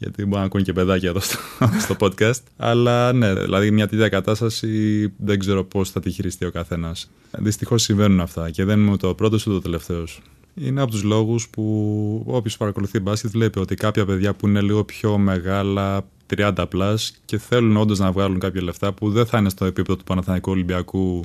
γιατί 0.02 0.24
μπορεί 0.24 0.40
να 0.40 0.46
ακούνε 0.46 0.62
και 0.62 0.72
παιδάκια 0.72 1.08
εδώ 1.08 1.20
στο, 1.20 1.38
στο 1.84 1.96
podcast. 1.98 2.42
Αλλά 2.56 3.12
ναι, 3.12 3.34
δηλαδή 3.34 3.70
μια 3.70 3.88
τέτοια 3.88 4.08
κατάσταση 4.08 5.12
δεν 5.16 5.38
ξέρω 5.38 5.64
πώς 5.64 5.90
θα 5.90 6.00
τη 6.00 6.10
χειριστεί 6.10 6.44
ο 6.44 6.50
καθένας. 6.50 7.10
Δυστυχώς 7.30 7.82
συμβαίνουν 7.82 8.20
αυτά 8.20 8.50
και 8.50 8.64
δεν 8.64 8.80
είμαι 8.80 8.96
το 8.96 9.14
πρώτος 9.14 9.46
ούτε 9.46 9.56
το 9.56 9.62
τελευταίος. 9.62 10.20
Είναι 10.54 10.80
από 10.80 10.90
τους 10.90 11.02
λόγους 11.02 11.48
που 11.48 12.24
όποιος 12.26 12.56
παρακολουθεί 12.56 13.00
μπάσκετ 13.00 13.30
βλέπει 13.30 13.58
ότι 13.58 13.74
κάποια 13.74 14.06
παιδιά 14.06 14.34
που 14.34 14.48
είναι 14.48 14.60
λίγο 14.60 14.84
πιο 14.84 15.18
μεγάλα, 15.18 16.04
30 16.36 16.52
plus 16.72 16.96
και 17.24 17.38
θέλουν 17.38 17.76
όντως 17.76 17.98
να 17.98 18.12
βγάλουν 18.12 18.38
κάποια 18.38 18.62
λεφτά 18.62 18.92
που 18.92 19.10
δεν 19.10 19.26
θα 19.26 19.38
είναι 19.38 19.48
στο 19.48 19.64
επίπεδο 19.64 19.98
του 19.98 20.04
Παναθηναϊκού 20.04 20.50
Ολυμπιακού 20.50 21.22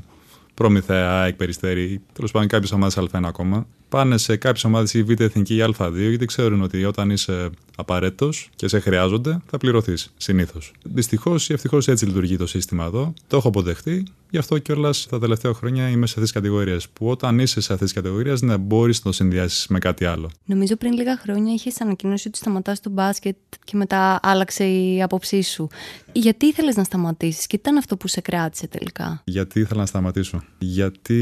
Προμηθέα, 0.53 1.25
εκπεριστέρη, 1.25 2.01
τέλος 2.13 2.31
πάντων 2.31 2.47
κάποιε 2.47 2.75
ομάδε 2.75 3.01
Α1 3.01 3.19
ακόμα. 3.23 3.67
Πάνε 3.89 4.17
σε 4.17 4.35
κάποιες 4.35 4.63
ομάδες 4.63 4.93
η 4.93 5.03
Β' 5.03 5.21
Εθνική 5.21 5.55
ή 5.55 5.73
Α2 5.77 5.91
γιατί 5.93 6.25
ξέρουν 6.25 6.61
ότι 6.61 6.85
όταν 6.85 7.09
είσαι 7.09 7.49
απαραίτητος 7.77 8.49
και 8.55 8.67
σε 8.67 8.79
χρειάζονται, 8.79 9.41
θα 9.49 9.57
πληρωθείς 9.57 10.13
συνήθως. 10.17 10.71
Δυστυχώς 10.83 11.49
ή 11.49 11.53
ευτυχώς 11.53 11.87
έτσι 11.87 12.05
λειτουργεί 12.05 12.37
το 12.37 12.47
σύστημα 12.47 12.85
εδώ. 12.85 13.13
Το 13.27 13.37
έχω 13.37 13.47
αποδεχτεί. 13.47 14.03
Γι' 14.29 14.37
αυτό 14.37 14.57
κιόλας 14.57 15.07
τα 15.09 15.19
τελευταία 15.19 15.53
χρόνια 15.53 15.89
είμαι 15.89 16.05
σε 16.05 16.13
αυτές 16.13 16.23
τις 16.23 16.31
κατηγορίες. 16.31 16.89
Που 16.89 17.09
όταν 17.09 17.39
είσαι 17.39 17.61
σε 17.61 17.73
αυτές 17.73 17.91
τις 17.91 18.01
κατηγορίες, 18.01 18.41
ναι, 18.41 18.57
μπορείς 18.57 18.97
να 18.97 19.03
το 19.03 19.11
συνδυάσεις 19.11 19.67
με 19.67 19.79
κάτι 19.79 20.05
άλλο. 20.05 20.29
Νομίζω 20.45 20.75
πριν 20.75 20.93
λίγα 20.93 21.17
χρόνια 21.17 21.53
είχες 21.53 21.81
ανακοινώσει 21.81 22.27
ότι 22.27 22.37
σταματάς 22.37 22.79
το 22.79 22.89
μπάσκετ 22.89 23.35
και 23.63 23.77
μετά 23.77 24.19
άλλαξε 24.21 24.63
η 24.65 25.01
άποψή 25.01 25.41
σου. 25.41 25.67
Γιατί 26.11 26.45
ήθελες 26.45 26.75
να 26.75 26.83
σταματήσεις 26.83 27.47
και 27.47 27.55
τι 27.55 27.61
ήταν 27.61 27.77
αυτό 27.77 27.97
που 27.97 28.07
σε 28.07 28.21
κράτησε 28.21 28.67
τελικά; 28.67 29.21
Γιατί 29.23 29.59
ήθελα 29.59 29.79
να 29.79 29.85
σταματήσω. 29.85 30.43
Γιατί 30.57 31.21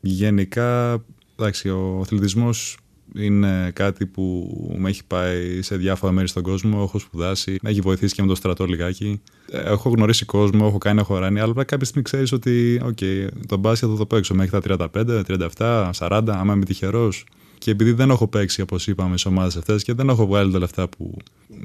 γενικά 0.00 1.02
εντάξει, 1.36 1.68
ο 1.68 1.98
αθλητισμός 2.02 2.76
είναι 3.14 3.70
κάτι 3.74 4.06
που 4.06 4.54
με 4.78 4.88
έχει 4.88 5.04
πάει 5.06 5.62
σε 5.62 5.76
διάφορα 5.76 6.12
μέρη 6.12 6.28
στον 6.28 6.42
κόσμο. 6.42 6.78
Έχω 6.82 6.98
σπουδάσει, 6.98 7.58
με 7.62 7.70
έχει 7.70 7.80
βοηθήσει 7.80 8.14
και 8.14 8.22
με 8.22 8.28
το 8.28 8.34
στρατό 8.34 8.64
λιγάκι. 8.64 9.20
Έχω 9.50 9.88
γνωρίσει 9.88 10.24
κόσμο, 10.24 10.64
έχω 10.68 10.78
κάνει, 10.78 11.00
έχω 11.00 11.18
ράνει. 11.18 11.40
Αλλά 11.40 11.64
κάποια 11.64 11.86
στιγμή 11.86 12.02
ξέρεις 12.02 12.32
ότι, 12.32 12.80
OK, 12.84 13.26
το 13.46 13.56
μπάσκετ 13.56 13.88
θα 13.92 13.96
το 13.96 14.06
παίξω 14.06 14.34
μέχρι 14.34 14.60
τα 14.60 14.90
35, 14.92 15.22
37, 15.56 15.90
40, 15.98 16.22
άμα 16.28 16.52
είμαι 16.54 16.64
τυχερός. 16.64 17.24
Και 17.58 17.70
επειδή 17.70 17.92
δεν 17.92 18.10
έχω 18.10 18.26
παίξει, 18.28 18.60
όπως 18.60 18.86
είπαμε, 18.86 19.16
στι 19.16 19.28
ομάδες 19.28 19.56
αυτέ 19.56 19.76
και 19.76 19.92
δεν 19.92 20.08
έχω 20.08 20.26
βγάλει 20.26 20.52
τα 20.52 20.58
λεφτά 20.58 20.88
που 20.88 21.16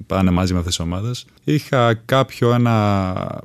πάνε 0.06 0.32
μαζί 0.32 0.54
με 0.54 0.60
αυτές 0.60 0.76
τις 0.76 0.86
ομάδες, 0.86 1.26
είχα 1.44 1.94
κάποιο 1.94 2.54
ένα 2.54 3.42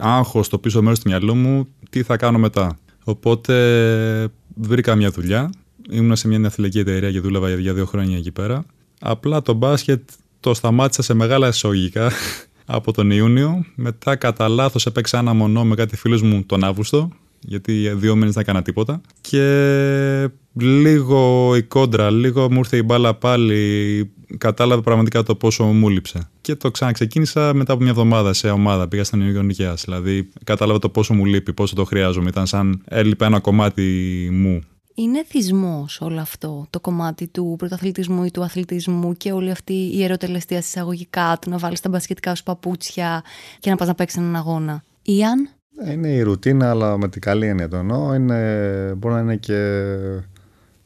άγχος 0.00 0.46
στο 0.46 0.58
πίσω 0.58 0.82
μέρος 0.82 1.00
του 1.00 1.08
μυαλού 1.08 1.34
μου 1.34 1.68
τι 1.90 2.02
θα 2.02 2.16
κάνω 2.16 2.38
μετά. 2.38 2.78
Οπότε 3.04 4.28
βρήκα 4.54 4.94
μια 4.94 5.10
δουλειά 5.10 5.50
ήμουν 5.90 6.16
σε 6.16 6.28
μια 6.28 6.38
ναυτιλιακή 6.38 6.78
εταιρεία 6.78 7.12
και 7.12 7.20
δούλευα 7.20 7.50
για 7.50 7.74
δύο 7.74 7.86
χρόνια 7.86 8.16
εκεί 8.16 8.32
πέρα. 8.32 8.64
Απλά 9.00 9.42
το 9.42 9.52
μπάσκετ 9.52 10.08
το 10.40 10.54
σταμάτησα 10.54 11.02
σε 11.02 11.14
μεγάλα 11.14 11.48
εισαγωγικά 11.48 12.10
από 12.66 12.92
τον 12.92 13.10
Ιούνιο. 13.10 13.64
Μετά 13.74 14.16
κατά 14.16 14.48
λάθος 14.48 14.86
έπαιξα 14.86 15.18
ένα 15.18 15.32
μονό 15.32 15.64
με 15.64 15.74
κάτι 15.74 15.96
φίλους 15.96 16.22
μου 16.22 16.44
τον 16.46 16.64
Αύγουστο, 16.64 17.08
γιατί 17.40 17.92
δύο 17.94 18.16
μήνες 18.16 18.34
δεν 18.34 18.42
έκανα 18.42 18.62
τίποτα. 18.62 19.00
Και 19.20 20.28
λίγο 20.52 21.52
η 21.56 21.62
κόντρα, 21.62 22.10
λίγο 22.10 22.50
μου 22.50 22.58
ήρθε 22.58 22.76
η 22.76 22.82
μπάλα 22.84 23.14
πάλι. 23.14 24.10
Κατάλαβα 24.38 24.82
πραγματικά 24.82 25.22
το 25.22 25.34
πόσο 25.34 25.64
μου 25.64 25.88
λείψε. 25.88 26.28
Και 26.40 26.54
το 26.54 26.70
ξαναξεκίνησα 26.70 27.54
μετά 27.54 27.72
από 27.72 27.82
μια 27.82 27.90
εβδομάδα 27.90 28.32
σε 28.32 28.50
ομάδα. 28.50 28.88
Πήγα 28.88 29.04
στην 29.04 29.20
Ιωνικαία. 29.20 29.74
Δηλαδή, 29.74 30.28
κατάλαβα 30.44 30.78
το 30.78 30.88
πόσο 30.88 31.14
μου 31.14 31.24
λείπει, 31.24 31.52
πόσο 31.52 31.74
το 31.74 31.84
χρειάζομαι. 31.84 32.28
Ήταν 32.28 32.46
σαν 32.46 32.82
έλειπε 32.84 33.24
ένα 33.24 33.40
κομμάτι 33.40 34.28
μου 34.32 34.62
είναι 34.94 35.24
θυσμός 35.24 36.00
όλο 36.00 36.20
αυτό 36.20 36.66
το 36.70 36.80
κομμάτι 36.80 37.26
του 37.28 37.54
πρωταθλητισμού 37.58 38.24
ή 38.24 38.30
του 38.30 38.42
αθλητισμού 38.42 39.12
και 39.12 39.32
όλη 39.32 39.50
αυτή 39.50 39.72
η 39.72 40.04
ερωτελεστία 40.04 40.58
εισαγωγικά 40.58 41.38
του 41.40 41.50
να 41.50 41.58
βάλεις 41.58 41.80
τα 41.80 41.88
μπασκετικά 41.88 42.34
σου 42.34 42.42
παπούτσια 42.42 43.22
και 43.58 43.70
να 43.70 43.76
πας 43.76 43.86
να 43.86 43.94
παίξεις 43.94 44.18
έναν 44.18 44.36
αγώνα. 44.36 44.84
Ιαν; 45.02 45.48
Είναι 45.90 46.08
η 46.08 46.22
ρουτίνα 46.22 46.70
αλλά 46.70 46.98
με 46.98 47.08
την 47.08 47.20
καλή 47.20 47.46
έννοια 47.46 47.68
το 47.68 47.76
εννοώ. 47.76 48.14
Είναι, 48.14 48.94
μπορεί 48.96 49.14
να 49.14 49.20
είναι 49.20 49.36
και 49.36 49.84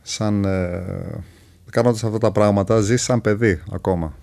σαν 0.02 0.44
ε, 0.44 0.84
κάνοντας 1.70 2.04
αυτά 2.04 2.18
τα 2.18 2.32
πράγματα 2.32 2.80
ζεις 2.80 3.02
σαν 3.02 3.20
παιδί 3.20 3.62
ακόμα. 3.72 4.14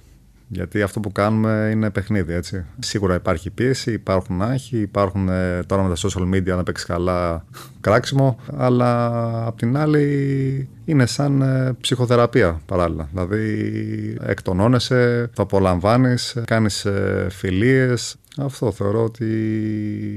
Γιατί 0.54 0.82
αυτό 0.82 1.00
που 1.00 1.12
κάνουμε 1.12 1.70
είναι 1.72 1.89
παιχνίδι, 1.89 2.34
έτσι. 2.34 2.66
Σίγουρα 2.80 3.16
υπάρχει 3.16 3.50
πίεση, 3.50 3.92
υπάρχουν 3.92 4.42
άγχη, 4.42 4.78
υπάρχουν 4.78 5.30
ε, 5.30 5.63
τώρα 5.66 5.84
με 5.84 5.89
τα 5.89 5.96
social 5.96 6.36
media 6.36 6.56
να 6.56 6.63
παίξεις 6.63 6.88
καλά 6.88 7.46
κράξιμο, 7.82 8.39
αλλά 8.56 9.22
απ' 9.46 9.58
την 9.58 9.78
άλλη 9.78 10.70
είναι 10.86 11.06
σαν 11.06 11.42
ε, 11.42 11.76
ψυχοθεραπεία 11.82 12.62
παράλληλα. 12.66 13.08
Δηλαδή 13.12 14.18
εκτονώνεσαι, 14.22 15.30
το 15.36 15.42
απολαμβάνεις, 15.42 16.38
κάνεις 16.46 16.86
ε, 16.86 17.28
φιλίες. 17.30 18.16
Αυτό 18.38 18.72
θεωρώ 18.72 19.04
ότι 19.04 19.26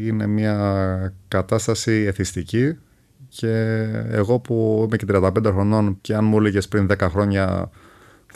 είναι 0.07 0.27
μια 0.27 1.14
κατάσταση 1.29 1.92
εθιστική 1.92 2.77
και 3.29 3.87
εγώ 4.11 4.38
που 4.38 4.83
είμαι 4.87 4.96
και 4.96 5.07
35 5.12 5.31
χρονών 5.44 5.99
και 6.01 6.14
αν 6.14 6.25
μου 6.25 6.38
έλεγες 6.38 6.68
πριν 6.68 6.88
10 6.90 6.96
χρόνια 7.11 7.70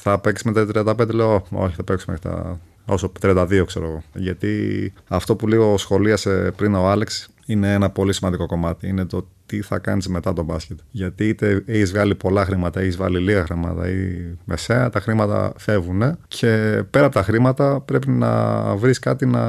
θα 0.00 0.18
παίξεις 0.18 0.52
με 0.52 0.52
τα 0.52 0.94
35, 0.98 1.08
λέω 1.10 1.46
όχι 1.50 1.74
θα 1.74 1.84
παίξω 1.84 2.04
μέχρι 2.08 2.28
τα 2.28 2.60
όσο 2.84 3.12
32 3.20 3.62
ξέρω 3.66 3.86
εγώ. 3.86 4.02
Γιατί 4.14 4.92
αυτό 5.08 5.36
που 5.36 5.48
λίγο 5.48 5.78
σχολίασε 5.78 6.52
πριν 6.56 6.74
ο 6.74 6.90
Άλεξ 6.90 7.28
είναι 7.46 7.72
ένα 7.72 7.90
πολύ 7.90 8.12
σημαντικό 8.12 8.46
κομμάτι. 8.46 8.88
Είναι 8.88 9.04
το 9.04 9.26
τι 9.46 9.62
θα 9.62 9.78
κάνεις 9.78 10.08
μετά 10.08 10.32
τον 10.32 10.44
μπάσκετ. 10.44 10.78
Γιατί 10.90 11.28
είτε 11.28 11.62
έχεις 11.66 11.90
βγάλει 11.90 12.14
πολλά 12.14 12.44
χρήματα, 12.44 12.80
έχεις 12.80 12.96
βάλει 12.96 13.18
λίγα 13.18 13.44
χρήματα 13.44 13.88
ή 13.88 13.96
μεσαία, 14.44 14.90
τα 14.90 15.00
χρήματα 15.00 15.52
φεύγουν. 15.56 16.18
Και 16.28 16.82
πέρα 16.90 17.04
από 17.04 17.14
τα 17.14 17.22
χρήματα 17.22 17.80
πρέπει 17.80 18.10
να 18.10 18.62
βρεις 18.76 18.98
κάτι 18.98 19.26
να. 19.26 19.42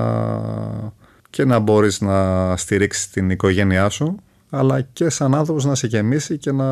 και 1.30 1.46
να 1.46 1.60
μπορείς 1.60 2.02
να 2.02 2.58
στηρίξεις 2.58 3.10
την 3.10 3.30
οικογένειά 3.30 3.90
σου 3.90 4.16
αλλά 4.54 4.82
και 4.82 5.10
σαν 5.10 5.36
άνθρωπος 5.36 5.66
να 5.66 5.76
σε 5.76 5.88
γεμίσει 5.88 6.38
και 6.38 6.52
να 6.52 6.68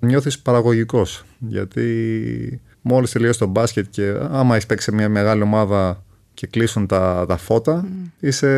νιώθεις 0.00 0.38
παραγωγικός. 0.38 1.24
Γιατί 1.38 2.60
μόλις 2.82 3.10
τελειώσει 3.10 3.38
το 3.38 3.46
μπάσκετ 3.46 3.86
και 3.90 4.14
άμα 4.30 4.56
έχει 4.56 4.66
παίξει 4.66 4.84
σε 4.84 4.96
μια 4.96 5.08
μεγάλη 5.08 5.42
ομάδα 5.42 6.02
και 6.34 6.46
κλείσουν 6.46 6.86
τα, 6.86 7.24
τα 7.28 7.36
φώτα, 7.36 7.84
mm. 7.84 8.10
είσαι 8.20 8.48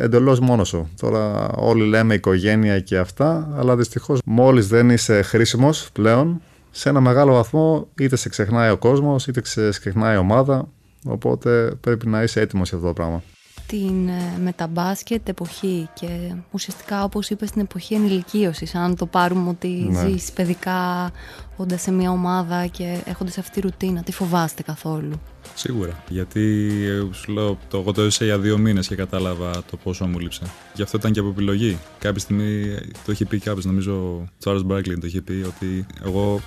εντελώς 0.00 0.40
μόνος 0.40 0.68
σου. 0.68 0.88
Τώρα 1.00 1.48
όλοι 1.48 1.84
λέμε 1.84 2.14
οικογένεια 2.14 2.80
και 2.80 2.98
αυτά, 2.98 3.48
αλλά 3.56 3.76
δυστυχώς 3.76 4.20
μόλις 4.24 4.68
δεν 4.68 4.90
είσαι 4.90 5.22
χρήσιμος 5.22 5.88
πλέον, 5.92 6.40
σε 6.70 6.88
ένα 6.88 7.00
μεγάλο 7.00 7.32
βαθμό 7.32 7.88
είτε 7.98 8.16
σε 8.16 8.28
ξεχνάει 8.28 8.70
ο 8.70 8.76
κόσμος, 8.76 9.26
είτε 9.26 9.40
σε 9.44 9.68
ξεχνάει 9.68 10.14
η 10.14 10.18
ομάδα. 10.18 10.68
Οπότε 11.04 11.72
πρέπει 11.80 12.08
να 12.08 12.22
είσαι 12.22 12.40
έτοιμος 12.40 12.68
για 12.68 12.78
αυτό 12.78 12.88
το 12.88 12.94
πράγμα 12.94 13.22
την 13.66 14.08
ε, 14.08 14.38
μεταμπάσκετ 14.42 15.28
εποχή 15.28 15.88
και 15.94 16.34
ουσιαστικά 16.50 17.04
όπως 17.04 17.30
είπες 17.30 17.50
την 17.50 17.60
εποχή 17.60 17.94
ενηλικίωσης 17.94 18.74
αν 18.74 18.96
το 18.96 19.06
πάρουμε 19.06 19.48
ότι 19.48 19.68
ναι. 19.68 20.08
ζεις 20.08 20.32
παιδικά 20.32 21.10
όντας 21.56 21.82
σε 21.82 21.92
μια 21.92 22.10
ομάδα 22.10 22.66
και 22.66 23.00
έχοντας 23.04 23.38
αυτή 23.38 23.50
τη 23.50 23.60
ρουτίνα 23.60 24.02
τι 24.02 24.12
φοβάστε 24.12 24.62
καθόλου; 24.62 25.20
Σίγουρα. 25.54 26.02
Γιατί 26.08 26.68
ε, 26.84 27.14
σου 27.14 27.32
λέω, 27.32 27.58
το, 27.70 27.78
εγώ 27.78 27.92
το 27.92 28.00
έζησα 28.00 28.24
για 28.24 28.38
δύο 28.38 28.58
μήνες 28.58 28.86
και 28.86 28.94
κατάλαβα 28.94 29.50
το 29.70 29.76
πόσο 29.76 30.06
μου 30.06 30.18
λείψε. 30.18 30.42
Γι' 30.74 30.82
αυτό 30.82 30.96
ήταν 30.96 31.12
και 31.12 31.20
από 31.20 31.28
επιλογή. 31.28 31.78
Κάποια 31.98 32.20
στιγμή 32.20 32.78
το 33.04 33.12
είχε 33.12 33.24
πει 33.24 33.38
κάποιος, 33.38 33.64
νομίζω 33.64 33.92
ο 33.92 34.28
Τσάρλ 34.38 34.60
Μπάρκλιν 34.64 35.00
το 35.00 35.06
είχε 35.06 35.20
πει, 35.20 35.44
ότι 35.46 35.86
εγώ 36.04 36.40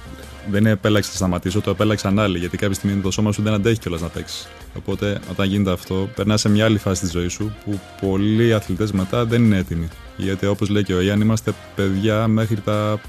δεν 0.49 0.65
επέλεξα 0.65 1.09
να 1.09 1.15
σταματήσω, 1.15 1.61
το 1.61 1.69
επέλεξαν 1.69 2.19
άλλοι. 2.19 2.37
Γιατί 2.37 2.57
κάποια 2.57 2.75
στιγμή 2.75 3.01
το 3.01 3.11
σώμα 3.11 3.31
σου 3.31 3.41
δεν 3.41 3.53
αντέχει 3.53 3.79
κιόλας 3.79 4.01
να 4.01 4.07
παίξεις. 4.07 4.47
Οπότε 4.77 5.19
όταν 5.31 5.47
γίνεται 5.47 5.71
αυτό, 5.71 6.09
περνάς 6.15 6.41
σε 6.41 6.49
μια 6.49 6.65
άλλη 6.65 6.77
φάση 6.77 7.01
της 7.01 7.11
ζωής 7.11 7.33
σου 7.33 7.55
που 7.65 7.79
πολλοί 8.01 8.53
αθλητές 8.53 8.91
μετά 8.91 9.25
δεν 9.25 9.43
είναι 9.43 9.57
έτοιμοι. 9.57 9.87
Γιατί 10.17 10.45
όπως 10.45 10.69
λέει 10.69 10.83
και 10.83 10.93
ο 10.93 11.01
Ιαν, 11.01 11.21
είμαστε 11.21 11.53
παιδιά 11.75 12.27
μέχρι 12.27 12.55
τα 12.55 12.99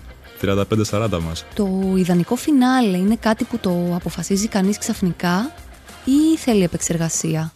35-40 0.42 1.18
μας. 1.26 1.44
Το 1.54 1.94
ιδανικό 1.96 2.37
φινάλε 2.37 2.96
είναι 2.96 3.16
κάτι 3.20 3.44
που 3.44 3.58
το 3.58 3.92
αποφασίζει 3.94 4.48
κανείς 4.48 4.78
ξαφνικά; 4.78 5.52
Ή 6.09 6.37
θέλει 6.37 6.62
επεξεργασία; 6.62 7.53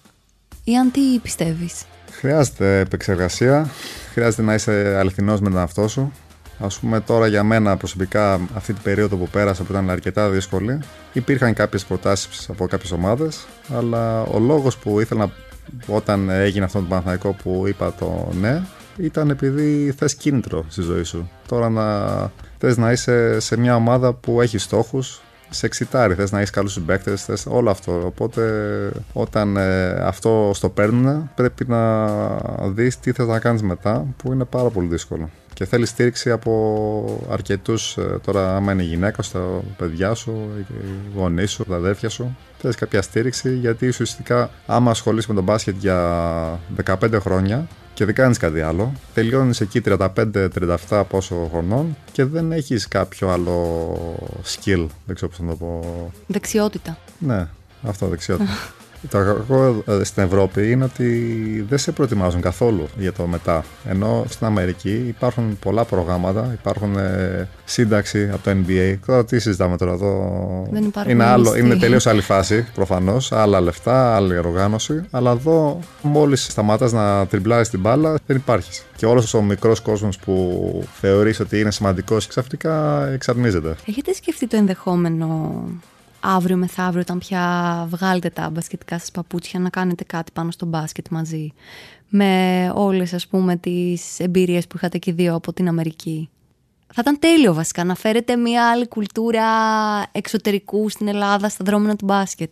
Ή 0.65 0.77
αν 0.77 0.91
τι 0.91 1.19
πιστεύεις; 1.23 1.85
Χρειάζεται 2.11 2.79
επεξεργασία, 2.79 3.71
χρειάζεται 4.13 4.43
να 4.43 4.55
είσαι 4.55 4.97
αληθινός 4.99 5.41
με 5.41 5.49
τον 5.49 5.59
εαυτό 5.59 5.89
σου. 5.89 6.13
Ας 6.59 6.79
πούμε 6.79 7.01
τώρα 7.01 7.27
για 7.27 7.43
μένα 7.43 7.77
προσωπικά 7.77 8.41
αυτή 8.55 8.73
την 8.73 8.83
περίοδο 8.83 9.17
που 9.17 9.29
πέρασα 9.29 9.63
που 9.63 9.73
ήταν 9.73 9.91
αρκετά 9.91 10.29
δύσκολη 10.29 10.79
υπήρχαν 11.13 11.55
κάποιες 11.55 11.85
προτάσεις 11.85 12.49
από 12.49 12.67
κάποιες 12.67 12.93
ομάδες 12.93 13.47
αλλά 13.77 14.23
ο 14.23 14.39
λόγος 14.39 14.77
που 14.77 15.01
ήθελα 15.01 15.21
να, 15.27 15.33
όταν 15.95 16.31
έγινε 16.31 16.65
αυτό 16.65 16.79
το 16.79 16.85
Παναθηναϊκό 16.89 17.37
που 17.43 17.65
είπα 17.67 17.95
το 17.99 18.29
ναι 18.41 18.63
ήταν 18.97 19.31
επειδή 19.31 19.95
θες 19.97 20.15
κίνητρο 20.15 20.65
στη 20.69 20.83
ζωή 20.83 21.03
σου. 21.03 21.31
Τώρα 21.49 21.69
να 21.69 22.09
θες 22.59 22.77
να 22.77 22.93
είσαι 22.93 23.41
σε 23.41 23.57
μια 23.57 23.77
ομάδα 23.77 24.13
που 24.13 24.41
έχει 24.41 24.59
στόχους, 24.59 25.21
σε 25.53 25.67
εξητάρει, 25.67 26.15
θες 26.15 26.33
να 26.33 26.39
έχεις 26.39 26.51
καλούς 26.51 26.73
συμπαίκτες, 26.73 27.25
θες 27.25 27.47
όλο 27.49 27.71
αυτό. 27.71 28.03
Οπότε 28.07 28.43
όταν 29.13 29.57
ε, 29.57 29.91
αυτό 29.91 30.51
στο 30.55 30.69
παίρνουν 30.69 31.31
πρέπει 31.35 31.65
να 31.69 32.07
δεις 32.69 32.99
τι 32.99 33.13
θες 33.13 33.27
να 33.27 33.39
κάνεις 33.39 33.63
μετά 33.63 34.07
που 34.17 34.33
είναι 34.33 34.45
πάρα 34.45 34.69
πολύ 34.69 34.89
δύσκολο. 34.89 35.31
Και 35.55 35.65
θέλεις 35.65 35.89
στήριξη 35.89 36.31
από 36.31 37.27
αρκετούς. 37.31 37.99
Τώρα, 38.25 38.57
άμα 38.57 38.73
είναι 38.73 38.83
η 38.83 38.87
γυναίκα 38.87 39.23
σου, 39.23 39.33
τα 39.33 39.63
παιδιά 39.77 40.15
σου, 40.15 40.51
οι 40.69 41.19
γονείς 41.19 41.51
σου, 41.51 41.65
τα 41.65 41.77
αδέρφια 41.77 42.09
σου, 42.09 42.37
θέλει 42.59 42.75
κάποια 42.75 43.03
στήριξη 43.03 43.55
γιατί 43.55 43.89
ουσιαστικά, 43.89 44.51
άμα 44.67 44.91
ασχολείσαι 44.91 45.27
με 45.29 45.35
τον 45.35 45.45
μπάσκετ 45.45 45.75
για 45.79 46.61
15 46.85 47.13
χρόνια, 47.21 47.67
και 47.95 48.05
δεν 48.05 48.15
κάνεις 48.15 48.39
κάτι 48.39 48.61
άλλο. 48.61 48.93
Τελειώνεις 49.15 49.61
εκεί 49.61 49.81
35-37 49.85 51.03
πόσο 51.09 51.49
χρονών 51.53 51.97
και 52.13 52.25
δεν 52.25 52.53
έχεις 52.53 52.89
κάποιο 52.89 53.29
άλλο 53.29 53.85
skill. 54.45 54.87
Δεν 55.07 55.15
ξέρω 55.15 55.31
πώς 55.31 55.39
να 55.41 55.49
το 55.49 55.57
πω. 55.57 56.13
Δεξιότητα. 56.27 56.99
Ναι, 57.19 57.49
αυτό 57.83 58.09
δεξιότητα. 58.09 58.51
Το 59.11 59.19
κακό 59.19 59.83
ε, 59.87 60.05
στην 60.05 60.23
Ευρώπη 60.23 60.71
είναι 60.71 60.85
ότι 60.85 61.07
δεν 61.69 61.79
σε 61.79 61.93
προετοιμάζουν 61.93 62.41
καθόλου 62.41 62.89
για 62.99 63.13
το 63.13 63.27
μετά. 63.27 63.65
Ενώ 63.89 64.25
στην 64.29 64.47
Αμερική 64.47 65.05
υπάρχουν 65.09 65.59
πολλά 65.59 65.85
προγράμματα, 65.85 66.57
υπάρχουν 66.61 66.97
ε, 66.97 67.49
σύνταξη 67.65 68.31
από 68.33 68.43
το 68.43 68.51
NBA. 68.51 68.99
Τώρα 69.07 69.25
τι 69.25 69.39
συζητάμε 69.39 69.77
τώρα 69.77 69.93
εδώ. 69.93 70.67
Δεν 70.71 70.85
υπάρχουν 70.85 71.13
είναι, 71.13 71.25
άλλο, 71.25 71.51
μισθοί. 71.51 71.61
είναι 71.61 71.77
τελείως 71.77 72.07
άλλη 72.07 72.21
φάση 72.21 72.67
προφανώς. 72.75 73.33
Άλλα 73.33 73.61
λεφτά, 73.61 74.17
άλλη 74.17 74.39
οργάνωση. 74.39 75.05
Αλλά 75.11 75.31
εδώ 75.31 75.79
μόλις 76.03 76.45
σταματάς 76.45 76.93
να 76.93 77.27
τριμπλάρεις 77.27 77.69
την 77.69 77.81
μπάλα 77.81 78.19
δεν 78.27 78.37
υπάρχεις. 78.37 78.85
Και 78.97 79.07
όλος 79.07 79.35
ο 79.35 79.43
μικρός 79.43 79.81
κόσμος 79.81 80.19
που 80.19 80.85
θεωρείς 81.01 81.41
ότι 81.41 81.61
είναι 81.61 81.71
σημαντικός 81.71 82.27
ξαφνικά 82.27 83.07
εξαρμίζεται. 83.07 83.75
Έχετε 83.87 84.13
σκεφτεί 84.13 84.47
το 84.47 84.57
ενδεχόμενο 84.57 85.65
αύριο 86.23 86.57
μεθαύριο 86.57 87.01
όταν 87.01 87.19
πια 87.19 87.87
βγάλετε 87.91 88.31
τα 88.31 88.51
μπασκετικά 88.51 88.99
σας 88.99 89.11
παπούτσια 89.11 89.61
να 89.61 89.69
κάνετε 89.69 90.05
κάτι 90.05 90.33
πάνω 90.33 90.51
στο 90.51 90.67
μπάσκετ 90.67 91.07
μαζί 91.11 91.53
με 92.15 92.73
όλες 92.75 93.13
ας 93.13 93.27
πούμε 93.27 93.57
τις 93.57 94.21
εμπειρίες 94.21 94.67
που 94.67 94.77
είχατε 94.77 94.99
και 94.99 95.11
οι 95.11 95.15
δύο 95.15 95.35
από 95.35 95.53
την 95.53 95.69
Αμερική. 95.69 96.29
Θα 96.95 97.01
ήταν 97.01 97.19
τέλειο 97.19 97.55
βασικά 97.55 97.85
να 97.85 97.95
φέρετε 97.95 98.37
μια 98.37 98.71
άλλη 98.71 98.89
κουλτούρα 98.89 99.47
εξωτερικού 100.13 100.89
στην 100.89 101.09
Ελλάδα 101.09 101.49
στα 101.49 101.65
δρόμενα 101.65 101.97
του 101.97 102.05
μπάσκετ. 102.05 102.51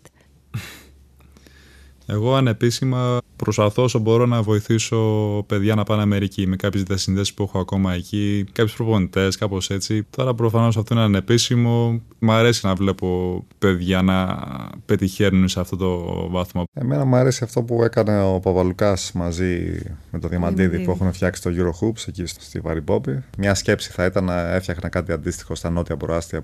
Εγώ 2.13 2.35
ανεπίσημα 2.35 3.19
προσπαθώ 3.37 3.83
όσο 3.83 3.99
μπορώ 3.99 4.27
να 4.27 4.43
βοηθήσω 4.43 4.99
παιδιά 5.47 5.75
να 5.75 5.83
πάνε 5.85 6.03
Αμερική 6.03 6.47
με 6.47 6.57
κάποιες 6.57 6.83
διασυνδέσεις 6.83 7.35
που 7.35 7.43
έχω 7.43 7.59
ακόμα 7.59 7.95
εκεί, 7.95 8.45
κάποιους 8.53 8.77
προπονητές, 8.77 9.37
κάπως 9.37 9.71
έτσι. 9.71 10.07
Τώρα 10.11 10.35
προφανώς 10.35 10.77
αυτό 10.77 10.95
είναι 10.95 11.03
ανεπίσημο. 11.03 12.01
Μ' 12.19 12.31
αρέσει 12.31 12.67
να 12.67 12.75
βλέπω 12.75 13.45
παιδιά 13.59 14.03
να 14.03 14.39
πετυχαίνουν 14.87 15.49
σε 15.49 15.61
αυτό 15.61 15.77
το 15.77 16.05
βάθμο. 16.31 16.65
Εμένα 16.73 17.05
μου 17.05 17.17
αρέσει 17.17 17.45
αυτό 17.45 17.63
που 17.63 17.83
έκανε 17.83 18.23
ο 18.23 18.41
Παπαλουκάς 18.41 19.13
μαζί 19.15 19.83
με 20.11 20.19
το 20.19 20.29
Διαμαντίδη 20.29 20.63
Διαμαντίδη. 20.63 20.85
που 20.85 20.91
έχουν 20.91 21.13
φτιάξει 21.13 21.43
το 21.43 21.51
Eurohoops 21.55 22.05
εκεί 22.09 22.27
στο- 22.27 22.43
στη 22.43 22.61
Βαρυπόπη. 22.61 23.23
Μια 23.39 23.55
σκέψη 23.55 23.91
θα 23.91 24.05
ήταν 24.05 24.25
να 24.25 24.55
έφτιαχνα 24.55 24.89
κάτι 24.89 25.13
αντίστοιχο 25.13 25.55
στα 25.55 25.71
νότια 25.71 25.97
προάστια. 25.97 26.43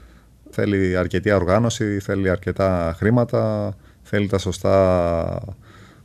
Θέλει 0.51 0.97
αρκετή 0.97 1.31
οργάνωση, 1.33 1.99
θέλει 2.01 2.31
αρκετά 2.31 2.95
χρήματα, 2.99 3.75
θέλει 4.09 4.27
τα 4.27 4.39
σωστά 4.39 5.43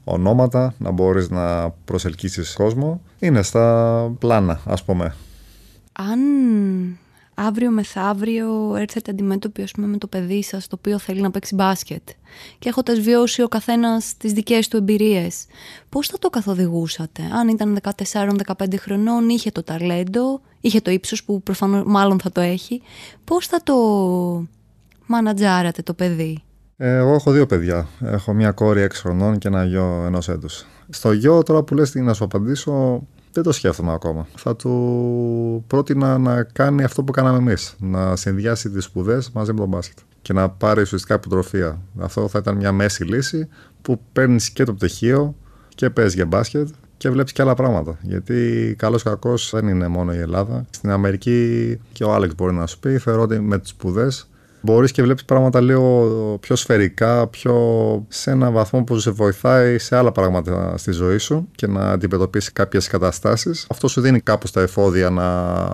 ονόματα, 0.04 0.74
να 0.78 0.92
μπορείς 0.92 1.30
να 1.30 1.70
προσελκύσεις 1.70 2.54
κόσμο. 2.54 3.02
Είναι 3.20 3.42
στα 3.42 4.16
πλάνα, 4.20 4.62
ας 4.66 4.84
πούμε. 4.84 5.16
Αν 5.92 6.20
αύριο 7.34 7.72
μεθαύριο 7.72 8.76
έρθετε 8.76 9.12
αντιμέτωποι 9.12 9.62
ας 9.62 9.72
πούμε, 9.72 9.88
με 9.88 9.98
το 9.98 10.08
παιδί 10.08 10.44
σας 10.44 10.68
το 10.68 10.76
οποίο 10.80 10.98
θέλει 10.98 11.22
να 11.22 11.32
παίξει 11.32 11.56
μπάσκετ 11.56 12.10
και 12.60 12.70
έχοντας 12.70 13.00
βιώσει 13.00 13.42
ο 13.42 13.48
καθένας 13.48 14.18
τις 14.18 14.34
δικές 14.34 14.68
του 14.68 14.78
εμπειρίες, 14.78 15.46
πώς 15.90 16.08
θα 16.08 16.20
το 16.20 16.30
καθοδηγούσατε; 16.30 17.22
Αν 17.34 17.48
ήταν 17.48 17.80
14-15 17.82 18.78
χρονών, 18.78 19.30
είχε 19.30 19.52
το 19.52 19.64
ταλέντο, 19.64 20.42
είχε 20.62 20.82
το 20.82 20.92
ύψος 20.92 21.24
που 21.24 21.42
προφανώς 21.42 21.84
μάλλον 21.86 22.20
θα 22.20 22.32
το 22.32 22.42
έχει, 22.42 22.82
πώς 23.24 23.48
θα 23.48 23.60
το 23.64 23.76
μανατζάρατε 25.06 25.82
το 25.82 25.94
παιδί; 25.94 26.44
Ε, 26.84 26.96
Εγώ 26.96 27.14
έχω 27.14 27.32
δύο 27.32 27.46
παιδιά. 27.46 27.88
Έχω 28.00 28.34
μια 28.34 28.52
κόρη 28.52 28.82
6 28.82 28.90
χρονών 28.94 29.38
και 29.38 29.48
ένα 29.48 29.64
γιο 29.64 30.04
ενός 30.06 30.30
έτους. 30.30 30.66
Στο 30.90 31.12
γιο, 31.12 31.44
τώρα 31.44 31.64
που 31.64 31.76
λες 31.76 31.92
τι 31.92 32.02
να 32.02 32.14
σου 32.14 32.24
απαντήσω, 32.24 33.04
δεν 33.32 33.44
το 33.44 33.52
σκέφτομαι 33.52 33.94
ακόμα. 33.94 34.28
Θα 34.36 34.56
του 34.56 35.64
πρότεινα 35.68 36.18
να 36.18 36.44
κάνει 36.44 36.84
αυτό 36.84 37.04
που 37.04 37.12
κάναμε 37.12 37.38
εμείς. 37.38 37.76
Να 37.80 38.16
συνδυάσει 38.16 38.70
τις 38.70 38.84
σπουδές 38.84 39.32
μαζί 39.32 39.54
με 39.54 39.60
τον 39.60 39.68
μπάσκετ. 39.68 39.98
Και 40.22 40.34
να 40.34 40.50
πάρει 40.50 40.82
ουσιαστικά 40.82 41.14
υποτροφία. 41.14 41.82
Αυτό 42.00 42.28
θα 42.28 42.40
ήταν 42.40 42.56
μια 42.56 42.72
μέση 42.72 43.04
λύση 43.04 43.48
που 43.82 44.00
παίρνεις 44.14 44.50
και 44.50 44.64
το 44.64 44.74
πτυχίο 44.74 45.36
και 45.76 45.90
παίζεις 45.90 46.14
για 46.14 46.26
μπάσκετ 46.26 46.68
και 46.98 47.10
βλέπεις 47.10 47.32
και 47.32 47.42
άλλα 47.42 47.54
πράγματα. 47.54 47.98
Γιατί 48.02 48.76
καλός 48.78 49.04
κακός 49.04 49.50
δεν 49.54 49.68
είναι 49.68 49.88
μόνο 49.88 50.14
η 50.14 50.18
Ελλάδα. 50.18 50.66
Στην 50.70 50.90
Αμερική 50.90 51.80
και 51.92 52.04
ο 52.04 52.14
Άλεξ 52.14 52.36
μπορεί 52.36 52.54
να 52.54 52.68
σου 52.68 52.80
πει, 52.80 52.98
θεωρώ 52.98 53.22
ότι 53.22 53.40
με 53.40 53.60
τις 53.60 53.70
σπουδές 53.70 54.30
μπορείς 54.62 54.92
και 54.92 55.04
βλέπεις 55.04 55.26
πράγματα 55.26 55.62
λίγο 55.62 56.38
πιο 56.42 56.56
σφαιρικά, 56.56 57.28
πιο 57.28 57.56
σε 58.08 58.32
ένα 58.32 58.52
βαθμό 58.52 58.84
που 58.84 59.00
σε 59.00 59.12
βοηθάει 59.12 59.78
σε 59.78 59.96
άλλα 59.96 60.12
πράγματα 60.12 60.78
στη 60.78 60.92
ζωή 60.92 61.18
σου 61.18 61.48
και 61.56 61.68
να 61.68 61.92
αντιμετωπίσεις 61.92 62.52
κάποιες 62.54 62.88
καταστάσεις. 62.88 63.66
Αυτό 63.70 63.88
σου 63.88 64.02
δίνει 64.02 64.20
κάπως 64.20 64.52
τα 64.52 64.62
εφόδια 64.62 65.10
να 65.10 65.66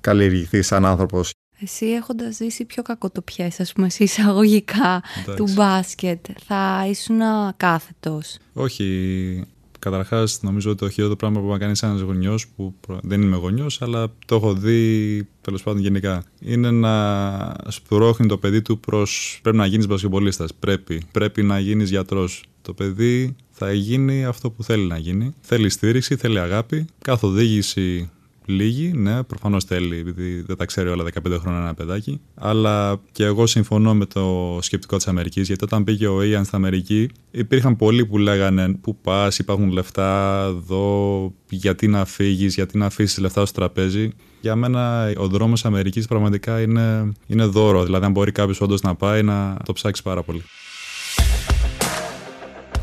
καλλιεργηθείς 0.00 0.66
σαν 0.66 0.84
άνθρωπος. 0.84 1.30
Εσύ 1.60 1.86
έχοντας 1.86 2.34
ζήσει 2.34 2.64
πιο 2.64 2.82
κακοτοπιές, 2.82 3.60
ας 3.60 3.72
πούμε, 3.72 3.90
σε 3.90 4.04
εισαγωγικά 4.04 5.02
Εντάξει. 5.22 5.44
του 5.44 5.52
μπάσκετ, 5.52 6.26
θα 6.46 6.86
ήσουν 6.88 7.18
κάθετος; 7.56 8.38
Όχι. 8.52 9.46
Καταρχάς, 9.90 10.38
νομίζω 10.42 10.70
ότι 10.70 10.78
το 10.78 10.88
χειρότερο 10.88 11.16
πράγμα 11.16 11.40
που 11.40 11.48
να 11.48 11.58
κάνει 11.58 11.72
ένας 11.82 12.00
γονιός, 12.00 12.46
που 12.56 12.74
προ- 12.80 13.00
δεν 13.02 13.22
είμαι 13.22 13.36
γονιός, 13.36 13.82
αλλά 13.82 14.12
το 14.26 14.34
έχω 14.34 14.54
δει 14.54 15.28
τέλος 15.40 15.62
πάντων 15.62 15.80
γενικά, 15.80 16.24
είναι 16.40 16.70
να 16.70 17.54
σπρώχνει 17.68 18.26
το 18.26 18.38
παιδί 18.38 18.62
του 18.62 18.78
προς 18.80 19.38
πρέπει 19.42 19.56
να 19.56 19.66
γίνεις 19.66 19.86
μπασκετμπολίστας. 19.86 20.54
Πρέπει. 20.54 21.02
Πρέπει 21.12 21.42
να 21.42 21.58
γίνεις 21.58 21.90
γιατρός. 21.90 22.44
Το 22.62 22.72
παιδί 22.72 23.36
θα 23.50 23.72
γίνει 23.72 24.24
αυτό 24.24 24.50
που 24.50 24.62
θέλει 24.62 24.86
να 24.86 24.98
γίνει. 24.98 25.34
Θέλει 25.40 25.68
στήριξη, 25.68 26.16
θέλει 26.16 26.38
αγάπη, 26.38 26.86
καθοδήγηση 27.02 28.10
λίγη, 28.46 28.92
ναι, 28.92 29.22
προφανώς 29.22 29.64
θέλει, 29.64 29.98
επειδή 29.98 30.40
δεν 30.46 30.56
τα 30.56 30.64
ξέρει 30.64 30.88
όλα 30.88 31.04
15 31.04 31.38
χρόνια 31.40 31.60
ένα 31.60 31.74
παιδάκι. 31.74 32.20
Αλλά 32.34 33.00
και 33.12 33.24
εγώ 33.24 33.46
συμφωνώ 33.46 33.94
με 33.94 34.06
το 34.06 34.58
σκεπτικό 34.60 34.96
της 34.96 35.08
Αμερικής, 35.08 35.46
γιατί 35.46 35.64
όταν 35.64 35.84
πήγε 35.84 36.06
ο 36.06 36.22
Ιαν 36.22 36.44
στην 36.44 36.56
Αμερική, 36.56 37.08
υπήρχαν 37.30 37.76
πολλοί 37.76 38.06
που 38.06 38.18
λέγανε 38.18 38.74
Πού 38.80 38.96
πας, 38.96 39.38
υπάρχουν 39.38 39.70
λεφτά 39.70 40.42
εδώ, 40.48 41.32
γιατί 41.48 41.88
να 41.88 42.04
φύγεις, 42.04 42.54
γιατί 42.54 42.78
να 42.78 42.86
αφήσεις 42.86 43.18
λεφτά 43.18 43.46
στο 43.46 43.54
τραπέζι. 43.54 44.10
Για 44.40 44.56
μένα 44.56 45.12
ο 45.16 45.28
δρόμος 45.28 45.64
Αμερικής 45.64 46.06
πραγματικά 46.06 46.60
είναι, 46.60 47.12
είναι 47.26 47.44
δώρο. 47.44 47.84
Δηλαδή, 47.84 48.04
αν 48.04 48.12
μπορεί 48.12 48.32
κάποιος 48.32 48.60
όντως 48.60 48.80
να 48.80 48.94
πάει, 48.94 49.22
να 49.22 49.56
το 49.64 49.72
ψάξει 49.72 50.02
πάρα 50.02 50.22
πολύ. 50.22 50.42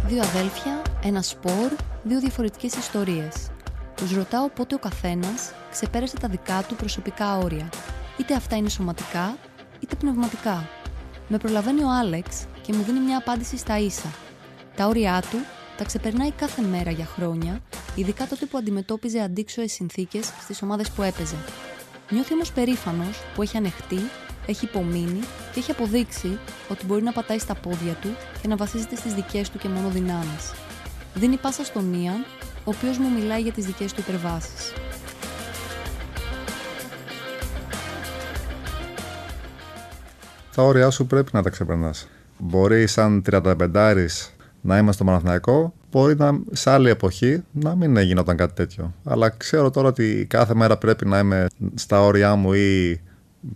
Δύο 0.08 0.22
αδέλφια, 0.22 0.82
ένα 1.04 1.22
σπορ, 1.22 1.72
δύο 2.04 2.20
διαφορετικές 2.20 2.74
ιστορίες. 2.76 3.53
Τους 4.04 4.14
ρωτάω 4.14 4.50
πότε 4.50 4.76
ο 4.76 4.78
καθένας 4.78 5.52
ξεπέρασε 5.72 6.18
τα 6.18 6.28
δικά 6.28 6.64
του 6.68 6.76
προσωπικά 6.76 7.38
όρια. 7.38 7.70
Είτε 8.20 8.34
αυτά 8.36 8.56
είναι 8.56 8.70
σωματικά, 8.70 9.38
είτε 9.80 9.96
πνευματικά. 9.96 10.70
Με 11.28 11.38
προλαβαίνει 11.38 11.84
ο 11.84 11.90
Άλεξ 11.90 12.46
και 12.62 12.74
μου 12.74 12.84
δίνει 12.84 13.00
μια 13.00 13.18
απάντηση 13.18 13.58
στα 13.58 13.78
ίσα. 13.80 14.14
Τα 14.76 14.88
όρια 14.88 15.24
του 15.32 15.38
τα 15.78 15.84
ξεπερνάει 15.84 16.32
κάθε 16.32 16.62
μέρα 16.62 16.92
για 16.92 17.06
χρόνια, 17.06 17.62
ειδικά 17.96 18.28
τότε 18.28 18.46
που 18.46 18.58
αντιμετώπιζε 18.58 19.20
αντίξωες 19.20 19.72
συνθήκες 19.72 20.26
στις 20.42 20.62
ομάδες 20.62 20.90
που 20.90 21.02
έπαιζε. 21.02 21.38
Νιώθει 22.10 22.34
όμως 22.34 22.52
περήφανος 22.52 23.22
που 23.36 23.42
έχει 23.42 23.58
ανεχτεί, 23.58 24.00
έχει 24.46 24.66
υπομείνει 24.66 25.20
και 25.54 25.60
έχει 25.60 25.72
αποδείξει 25.72 26.40
ότι 26.70 26.86
μπορεί 26.86 27.04
να 27.04 27.12
πατάει 27.12 27.40
στα 27.40 27.56
πόδια 27.56 27.94
του 27.94 28.10
και 28.42 28.48
να 28.48 28.56
βασίζεται 28.56 28.96
στις 28.96 29.14
δικές 29.14 29.50
του 29.50 29.58
και 29.58 29.68
μόνο 29.68 29.90
δυνάμεις. 29.90 30.54
Δίνει 31.14 31.38
πάσα 31.38 31.64
στον 31.64 31.94
Ιαν, 31.94 32.26
ο 32.64 32.72
οποίος 32.76 32.98
μου 32.98 33.10
μιλάει 33.10 33.42
για 33.42 33.52
τις 33.52 33.66
δικές 33.66 33.94
του 33.94 34.00
υπερβάσεις. 34.08 34.74
Τα 40.56 40.64
όρια 40.64 40.90
σου 40.90 41.06
πρέπει 41.06 41.30
να 41.34 41.44
τα 41.44 41.50
ξεπερνάς. 41.50 42.08
Μπορεί 42.38 42.88
σαν 42.88 43.24
35 43.32 44.06
να 44.62 44.78
είμαστε 44.78 44.92
στο 44.92 45.04
Παναθηναϊκό 45.04 45.74
Μπορεί 45.94 46.16
να, 46.16 46.40
σε 46.52 46.70
άλλη 46.70 46.90
εποχή 46.90 47.44
να 47.52 47.76
μην 47.76 47.98
γινόταν 47.98 48.38
κάτι 48.38 48.54
τέτοιο. 48.54 48.94
Αλλά 49.04 49.30
ξέρω 49.30 49.72
τώρα 49.72 49.88
ότι 49.88 50.26
κάθε 50.30 50.56
μέρα 50.56 50.78
πρέπει 50.78 51.06
να 51.06 51.20
είμαι 51.20 51.48
στα 51.76 52.02
όρια 52.02 52.36
μου 52.36 52.54
ή 52.54 53.02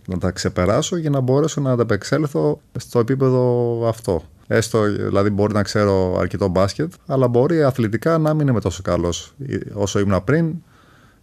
να 0.06 0.18
τα 0.18 0.30
ξεπεράσω 0.30 0.96
για 0.96 1.10
να 1.10 1.20
μπορέσω 1.20 1.60
να 1.60 1.72
ανταπεξέλθω 1.72 2.60
στο 2.78 2.98
επίπεδο 2.98 3.82
αυτό. 3.88 4.22
Έστω, 4.50 4.82
δηλαδή, 4.82 5.30
μπορεί 5.30 5.52
να 5.52 5.62
ξέρω 5.62 6.18
αρκετό 6.18 6.48
μπάσκετ, 6.48 6.92
αλλά 7.06 7.28
μπορεί 7.28 7.62
αθλητικά 7.62 8.18
να 8.18 8.34
μην 8.34 8.48
είμαι 8.48 8.60
τόσο 8.60 8.82
καλός 8.82 9.34
όσο 9.72 9.98
ήμουν 9.98 10.24
πριν 10.24 10.54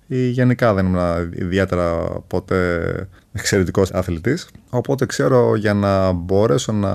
ή 0.07 0.27
γενικά 0.27 0.73
δεν 0.73 0.85
ήμουν 0.85 1.31
ιδιαίτερα 1.35 2.07
ποτέ 2.27 3.09
εξαιρετικός 3.31 3.91
αθλητής. 3.91 4.49
Οπότε 4.69 5.05
ξέρω 5.05 5.55
για 5.55 5.73
να 5.73 6.11
μπορέσω 6.11 6.71
να 6.71 6.91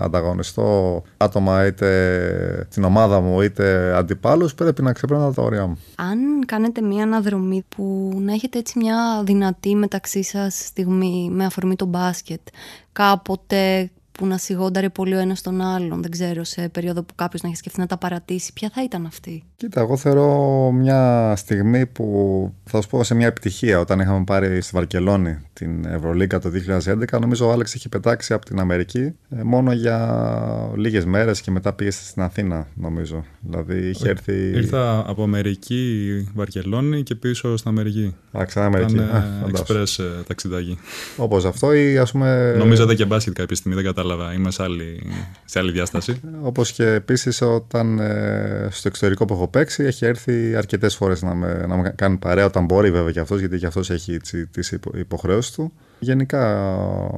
ανταγωνιστώ 0.00 1.02
άτομα 1.16 1.66
είτε 1.66 2.66
στην 2.70 2.84
ομάδα 2.84 3.20
μου 3.20 3.40
είτε 3.40 3.94
αντιπάλους, 3.96 4.54
πρέπει 4.54 4.82
να 4.82 4.92
ξεπερνάω 4.92 5.32
τα 5.32 5.42
όρια 5.42 5.66
μου. 5.66 5.78
Αν 5.96 6.18
κάνετε 6.46 6.80
μια 6.80 7.02
αναδρομή 7.02 7.64
που 7.68 8.12
να 8.20 8.32
έχετε 8.32 8.58
έτσι 8.58 8.78
μια 8.78 9.22
δυνατή 9.24 9.74
μεταξύ 9.74 10.22
σας 10.22 10.54
στιγμή 10.54 11.28
με 11.32 11.44
αφορμή 11.44 11.76
το 11.76 11.84
μπάσκετ, 11.84 12.40
κάποτε 12.92 13.90
που 14.18 14.26
να 14.26 14.38
σιγόνταρε 14.38 14.88
πολύ 14.88 15.14
ο 15.14 15.18
ένας 15.18 15.40
τον 15.40 15.60
άλλον. 15.60 16.02
Δεν 16.02 16.10
ξέρω, 16.10 16.44
σε 16.44 16.68
περίοδο 16.68 17.02
που 17.02 17.14
κάποιος 17.14 17.42
να 17.42 17.48
έχει 17.48 17.56
σκεφτεί 17.56 17.80
να 17.80 17.86
τα 17.86 17.96
παρατήσει. 17.96 18.52
Ποια 18.52 18.70
θα 18.74 18.82
ήταν 18.82 19.06
αυτή; 19.06 19.44
Κοίτα, 19.56 19.80
εγώ 19.80 19.96
θεωρώ 19.96 20.70
μια 20.72 21.32
στιγμή 21.36 21.86
που 21.86 22.52
θα 22.64 22.80
σου 22.80 22.88
πω 22.88 23.04
σε 23.04 23.14
μια 23.14 23.26
επιτυχία. 23.26 23.80
Όταν 23.80 24.00
είχαμε 24.00 24.24
πάρει 24.24 24.60
στη 24.60 24.70
Βαρκελόνη 24.74 25.38
την 25.52 25.84
Ευρωλίγκα 25.84 26.38
το 26.38 26.50
2011, 27.14 27.20
νομίζω 27.20 27.46
ο 27.46 27.52
Άλεξ 27.52 27.74
είχε 27.74 27.88
πετάξει 27.88 28.32
από 28.32 28.44
την 28.44 28.60
Αμερική 28.60 29.00
ε, 29.30 29.42
μόνο 29.42 29.72
για 29.72 30.72
λίγες 30.76 31.04
μέρες 31.04 31.40
και 31.40 31.50
μετά 31.50 31.72
πήγε 31.72 31.90
στην 31.90 32.22
Αθήνα, 32.22 32.66
νομίζω. 32.74 33.24
Δηλαδή 33.40 33.88
είχε 33.88 34.08
έρθει. 34.08 34.32
Ήρθα 34.32 35.04
από 35.06 35.22
Αμερική, 35.22 36.28
Βαρκελόνη 36.34 37.02
και 37.02 37.14
πίσω 37.14 37.56
στην 37.56 37.70
Αμερική. 37.70 38.14
Α, 38.38 38.44
ξανά 38.44 38.66
Αμερική. 38.66 38.94
Ήταν 38.94 39.44
εξπρές 39.48 40.00
ταξιδάκι. 40.26 40.78
Όπως 41.16 41.44
αυτό 41.44 41.72
ή 41.72 41.98
ας 41.98 42.12
πούμε. 42.12 42.54
Νομίζω 42.58 42.94
και 42.94 43.04
μπάσκετ 43.04 43.34
κάποια 43.34 43.56
στιγμή, 43.56 43.76
δεν 43.76 43.84
κατάλαβα. 43.84 44.03
Είμαι 44.34 44.50
σε 44.50 44.62
άλλη, 44.62 45.02
σε 45.44 45.58
άλλη 45.58 45.72
διάσταση. 45.72 46.20
Όπως 46.42 46.72
και 46.72 46.86
επίσης 46.86 47.40
όταν 47.40 47.98
ε, 47.98 48.68
στο 48.70 48.88
εξωτερικό 48.88 49.24
που 49.24 49.34
έχω 49.34 49.48
παίξει, 49.48 49.84
έχει 49.84 50.04
έρθει 50.04 50.56
αρκετές 50.56 50.96
φορές 50.96 51.22
να, 51.22 51.34
με, 51.34 51.64
να 51.68 51.76
με 51.76 51.92
κάνει 51.96 52.16
παρέα 52.16 52.44
όταν 52.44 52.64
μπορεί 52.64 52.90
βέβαια 52.90 53.10
και 53.10 53.20
αυτός, 53.20 53.38
γιατί 53.38 53.58
και 53.58 53.66
αυτός 53.66 53.90
έχει 53.90 54.16
τις 54.50 54.78
υποχρεώσεις 54.94 55.52
του. 55.52 55.72
Γενικά 55.98 56.70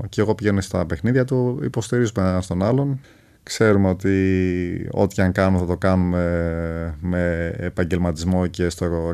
και 0.09 0.21
εγώ 0.21 0.35
πηγαίνω 0.35 0.61
στα 0.61 0.87
παιχνίδια 0.87 1.25
του, 1.25 1.61
υποστηρίζουμε 1.63 2.29
ένα 2.29 2.43
τον 2.49 2.63
άλλον. 2.63 3.01
Ξέρουμε 3.43 3.89
ότι 3.89 4.89
ό,τι 4.91 5.23
αν 5.23 5.33
κάνουμε 5.33 5.59
θα 5.59 5.67
το 5.67 5.77
κάνουμε 5.77 6.97
με 7.01 7.53
επαγγελματισμό 7.57 8.47
και 8.47 8.69
στο 8.69 9.13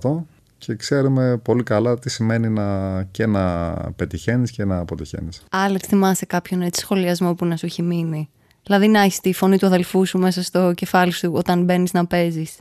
100% 0.00 0.22
και 0.66 0.74
ξέρουμε 0.74 1.40
πολύ 1.42 1.62
καλά 1.62 1.98
τι 1.98 2.10
σημαίνει 2.10 2.48
να, 2.48 3.02
και 3.02 3.26
να 3.26 3.72
πετυχαίνεις 3.96 4.50
και 4.50 4.64
να 4.64 4.78
αποτυχαίνεις. 4.78 5.42
Άλεξ, 5.50 5.86
θυμάσαι 5.86 6.26
κάποιον 6.26 6.62
έτσι 6.62 6.80
σχολιασμό 6.80 7.34
που 7.34 7.46
να 7.46 7.56
σου 7.56 7.66
έχει 7.66 7.82
μείνει; 7.82 8.30
Δηλαδή 8.62 8.88
να 8.88 9.00
έχεις 9.00 9.20
τη 9.20 9.32
φωνή 9.32 9.58
του 9.58 9.66
αδελφού 9.66 10.06
σου 10.06 10.18
μέσα 10.18 10.42
στο 10.42 10.72
κεφάλι 10.74 11.12
σου 11.12 11.32
όταν 11.34 11.64
μπαίνεις 11.64 11.92
να 11.92 12.06
παίζεις. 12.06 12.58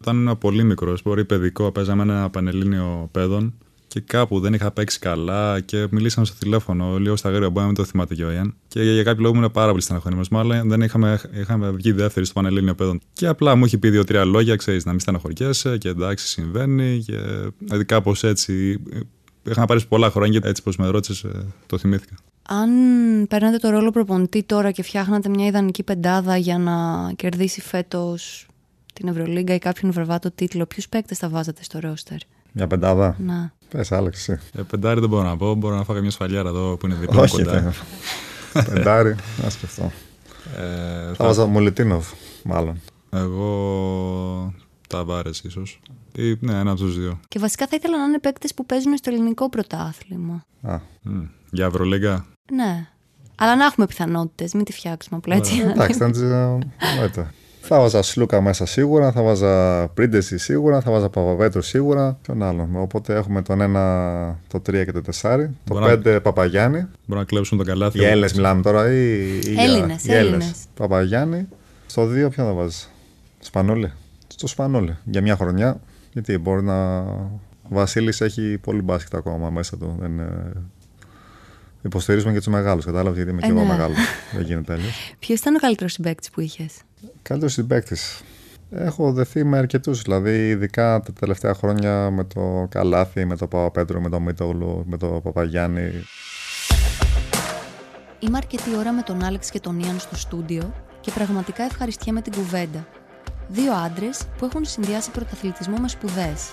Όταν 0.00 0.16
ήμουν 0.16 0.38
πολύ 0.38 0.64
μικρός, 0.64 1.02
μπορεί 1.02 1.24
παιδικό, 1.24 1.72
παίζαμε 1.72 2.02
ένα 2.02 2.30
πανελλήνιο 2.30 3.08
παιδών 3.12 3.54
και 3.88 4.00
κάπου 4.00 4.40
δεν 4.40 4.54
είχα 4.54 4.70
παίξει 4.70 4.98
καλά 4.98 5.60
και 5.60 5.86
μιλήσαμε 5.90 6.26
στο 6.26 6.36
τηλέφωνο 6.38 6.98
λίγο 6.98 7.16
στα 7.16 7.28
γρήγορα. 7.28 7.50
Μπορεί 7.50 7.60
να 7.60 7.66
μην 7.66 7.74
το 7.74 7.84
θυμάται 7.84 8.14
και 8.14 8.24
ο 8.24 8.30
Ιαν. 8.30 8.54
Και 8.68 8.82
για 8.82 9.02
κάποιο 9.02 9.22
λόγο 9.22 9.36
ήμουν 9.36 9.50
πάρα 9.50 9.70
πολύ 9.70 9.82
στεναχωρημένο. 9.82 10.26
Μάλλον 10.30 10.68
δεν 10.68 10.80
είχαμε, 10.80 11.20
είχαμε 11.32 11.70
βγει 11.70 11.92
δεύτερη 11.92 12.26
στο 12.26 12.34
Πανελλήνιο 12.34 12.74
Παιδών. 12.74 13.00
Και 13.12 13.26
απλά 13.26 13.54
μου 13.54 13.64
έχει 13.64 13.78
πει 13.78 13.90
δύο-τρία 13.90 14.24
λόγια, 14.24 14.56
ξέρεις, 14.56 14.84
να 14.84 14.90
μην 14.90 15.00
στεναχωριέσαι 15.00 15.78
και 15.78 15.88
εντάξει, 15.88 16.26
συμβαίνει. 16.26 17.02
Και... 17.06 17.18
Δηλαδή 17.58 17.84
κάπως 17.84 18.24
έτσι. 18.24 18.82
Είχα 19.50 19.64
πάρει 19.64 19.84
πολλά 19.84 20.10
χρόνια 20.10 20.40
και 20.40 20.48
έτσι 20.48 20.62
πώ 20.62 20.72
με 20.78 20.88
ρώτησες, 20.88 21.26
το 21.66 21.78
θυμήθηκα. 21.78 22.14
Αν 22.50 22.70
παίρνατε 23.28 23.56
το 23.56 23.70
ρόλο 23.70 23.90
προπονητή 23.90 24.42
τώρα 24.42 24.70
και 24.70 24.82
φτιάχνατε 24.82 25.28
μια 25.28 25.46
ιδανική 25.46 25.82
πεντάδα 25.82 26.36
για 26.36 26.58
να 26.58 26.76
κερδίσει 27.16 27.60
φέτος 27.60 28.46
την 28.92 29.08
Ευρωλίγκα 29.08 29.54
ή 29.54 29.58
κάποιον 29.58 29.92
βραβάτο 29.92 30.30
τίτλο, 30.30 30.66
ποιους 30.66 30.88
παίκτες 30.88 31.18
θα 31.18 31.28
βάζατε 31.28 31.62
στο 31.62 31.78
ρόστερ; 31.78 32.16
Μια 32.52 32.66
πεντάδα. 32.66 33.16
Να. 33.18 33.52
Πες, 33.68 33.92
Άλεξ. 33.92 34.28
Ε, 34.28 34.40
πεντάρι 34.70 35.00
δεν 35.00 35.08
μπορώ 35.08 35.22
να 35.22 35.36
πω. 35.36 35.54
Μπορώ 35.54 35.76
να 35.76 35.84
φάω 35.84 36.00
μια 36.00 36.10
σφαλιάρα 36.10 36.48
εδώ 36.48 36.76
που 36.76 36.86
είναι 36.86 36.94
δίπλα 36.94 37.22
Όχι, 37.22 37.42
κοντά. 37.42 37.72
πεντάρι, 38.52 39.16
να 39.42 39.50
σκεφτώ. 39.50 39.92
Ε, 40.56 41.14
θα 41.14 41.24
βάζα 41.24 41.46
Μολυτίνοφ, 41.46 42.12
μάλλον. 42.44 42.80
Εγώ 43.10 44.54
τα 44.88 45.04
βάρε 45.04 45.30
ίσως. 45.42 45.80
Ή 46.16 46.36
ναι, 46.40 46.58
ένα 46.58 46.70
από 46.70 46.80
τους 46.80 46.98
δύο. 46.98 47.20
Και 47.28 47.38
βασικά 47.38 47.66
θα 47.66 47.76
ήθελα 47.76 47.98
να 47.98 48.04
είναι 48.04 48.18
παίκτες 48.18 48.54
που 48.54 48.66
παίζουν 48.66 48.96
στο 48.96 49.10
ελληνικό 49.10 49.48
πρωτάθλημα. 49.48 50.44
Α, 50.62 50.78
Μμ. 51.02 51.22
Για 51.50 51.66
Ευρωλίγκα. 51.66 52.26
Ναι. 52.52 52.86
Αλλά 53.36 53.56
να 53.56 53.64
έχουμε 53.64 53.86
πιθανότητες, 53.86 54.52
μην 54.54 54.64
τη 54.64 54.72
φτιάξουμε 54.72 55.16
απλά 55.18 55.36
έτσι. 55.36 55.60
εντάξει, 55.60 55.98
θα 55.98 56.10
τις, 56.10 56.20
ε, 56.20 56.58
εννοείται. 56.78 57.30
Θα 57.70 57.78
βάζα 57.78 58.02
Σλούκα 58.02 58.40
μέσα 58.40 58.66
σίγουρα, 58.66 59.12
θα 59.12 59.22
βάζα 59.22 59.86
Πρίντεση 59.88 60.38
σίγουρα, 60.38 60.80
θα 60.80 60.90
βάζα 60.90 61.08
Παπαβέτρο 61.08 61.62
σίγουρα. 61.62 62.18
Ποιον 62.22 62.42
άλλον. 62.42 62.76
Οπότε 62.76 63.14
έχουμε 63.14 63.42
τον 63.42 63.58
1, 63.60 64.36
το 64.48 64.58
3 64.60 64.84
και 64.84 64.92
το 64.92 65.00
4. 65.00 65.50
Το 65.64 65.74
Μπορώ 65.74 65.86
να- 65.86 65.92
5 65.92 66.20
Παπαγιάννη. 66.22 66.78
Μπορούν 66.78 67.22
να 67.22 67.24
κλέψουν 67.24 67.58
τον 67.58 67.66
καλάθι. 67.66 67.98
Για 67.98 68.08
Έλληνες 68.08 68.32
μιλάμε 68.32 68.62
τώρα 68.62 68.92
ή. 68.92 69.18
ή 69.44 69.52
για- 69.52 69.62
Έλληνες, 69.62 70.04
για 70.04 70.16
Έλληνες. 70.18 70.52
Παπαγιάννη. 70.74 71.46
Στο 71.86 72.06
2 72.06 72.30
ποιον 72.30 72.46
θα 72.46 72.52
βάζεις; 72.52 72.90
Σπανούλη. 73.38 73.92
Στο 74.26 74.46
Σπανούλη. 74.46 74.96
Για 75.04 75.22
μια 75.22 75.36
χρονιά. 75.36 75.80
Γιατί 76.12 76.38
μπορεί 76.38 76.62
να. 76.62 76.98
Ο 77.70 77.74
Βασίλης 77.74 78.20
έχει 78.20 78.58
πολύ 78.60 78.82
μπάσκετ 78.82 79.14
ακόμα 79.14 79.50
μέσα 79.50 79.76
του. 79.76 79.96
Δεν, 80.00 80.10
είναι- 80.10 80.52
Υποστηρίζουμε 81.82 82.32
και 82.32 82.38
τους 82.38 82.46
μεγάλους. 82.46 82.84
Κατάλαβες 82.84 83.16
γιατί 83.16 83.30
είμαι 83.30 83.40
Ε, 83.42 83.46
και 83.46 83.50
εγώ 83.52 83.60
ναι. 83.60 83.66
μεγάλος. 83.68 83.96
Δεν 84.36 84.42
γίνεται 84.44 84.72
αλλιώς. 84.72 85.14
Ποιος 85.18 85.38
ήταν 85.40 85.54
ο 85.54 85.58
καλύτερος 85.58 85.92
συμπαίκτη 85.92 86.28
που 86.32 86.40
είχες; 86.40 86.72
Καλύτερο 87.22 87.50
συμπαίκτη. 87.50 87.96
Έχω 88.70 89.12
δεθεί 89.12 89.44
με 89.44 89.58
αρκετούς. 89.58 90.02
Δηλαδή, 90.02 90.48
ειδικά 90.48 91.00
τα 91.00 91.12
τελευταία 91.12 91.54
χρόνια 91.54 92.10
με 92.10 92.24
το 92.24 92.66
Καλάθι, 92.70 93.24
με 93.24 93.36
το 93.36 93.46
Παπαπέτρο, 93.46 94.00
με 94.00 94.08
το 94.08 94.20
Μίτογλου, 94.20 94.84
με 94.86 94.96
το 94.96 95.06
Παπαγιάννη. 95.06 95.90
Είμαι 98.18 98.36
αρκετή 98.36 98.76
ώρα 98.76 98.92
με 98.92 99.02
τον 99.02 99.24
Άλεξ 99.24 99.50
και 99.50 99.60
τον 99.60 99.78
Ιαν 99.78 99.98
στο 99.98 100.16
στούντιο 100.16 100.72
και 101.00 101.10
πραγματικά 101.10 101.62
ευχαριστιέμαι 101.62 102.22
την 102.22 102.32
κουβέντα. 102.32 102.86
Δύο 103.48 103.72
άντρες 103.72 104.26
που 104.38 104.44
έχουν 104.44 104.64
συνδυάσει 104.64 105.10
πρωταθλητισμό 105.10 105.76
με 105.76 105.88
σπουδές. 105.88 106.52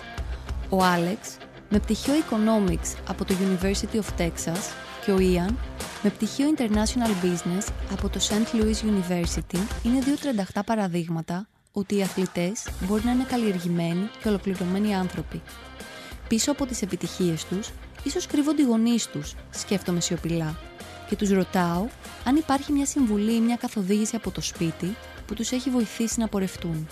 Ο 0.69 0.83
Άλεξ 0.83 1.37
με 1.69 1.79
πτυχίο 1.79 2.13
Economics 2.13 2.97
από 3.09 3.25
το 3.25 3.33
University 3.33 3.95
of 3.95 4.21
Texas 4.21 4.63
και 5.05 5.11
ο 5.11 5.19
Ιαν 5.19 5.57
με 6.03 6.09
πτυχίο 6.09 6.53
International 6.57 7.25
Business 7.25 7.67
από 7.91 8.09
το 8.09 8.19
St. 8.21 8.55
Louis 8.55 8.85
University 8.85 9.59
είναι 9.83 9.99
δύο 9.99 10.15
38 10.53 10.59
παραδείγματα 10.65 11.47
ότι 11.71 11.97
οι 11.97 12.01
αθλητές 12.01 12.67
μπορεί 12.87 13.01
να 13.05 13.11
είναι 13.11 13.25
καλλιεργημένοι 13.29 14.09
και 14.21 14.27
ολοκληρωμένοι 14.27 14.95
άνθρωποι. 14.95 15.41
Πίσω 16.27 16.51
από 16.51 16.65
τις 16.65 16.81
επιτυχίες 16.81 17.45
τους, 17.45 17.69
ίσως 18.03 18.27
κρύβονται 18.27 18.61
οι 18.61 18.65
γονείς 18.65 19.07
τους, 19.07 19.33
σκέφτομαι 19.49 19.99
σιωπηλά. 19.99 20.57
Και 21.09 21.15
τους 21.15 21.29
ρωτάω 21.29 21.87
αν 22.25 22.35
υπάρχει 22.35 22.71
μια 22.71 22.85
συμβουλή 22.85 23.33
ή 23.33 23.41
μια 23.41 23.55
καθοδήγηση 23.55 24.15
από 24.15 24.31
το 24.31 24.41
σπίτι 24.41 24.95
που 25.25 25.33
τους 25.33 25.51
έχει 25.51 25.69
βοηθήσει 25.69 26.19
να 26.19 26.27
πορευτούν. 26.27 26.87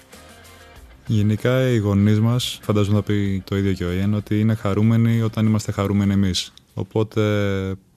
Γενικά 1.07 1.69
οι 1.69 1.77
γονείς 1.77 2.19
μας, 2.19 2.59
φαντάζομαι 2.61 2.95
θα 2.95 3.03
πει 3.03 3.43
το 3.45 3.57
ίδιο 3.57 3.73
και 3.73 3.85
ο 3.85 3.91
Ιαν, 3.91 4.13
ότι 4.13 4.39
είναι 4.39 4.53
χαρούμενοι 4.53 5.21
όταν 5.21 5.45
είμαστε 5.45 5.71
χαρούμενοι 5.71 6.13
εμείς. 6.13 6.53
Οπότε 6.73 7.21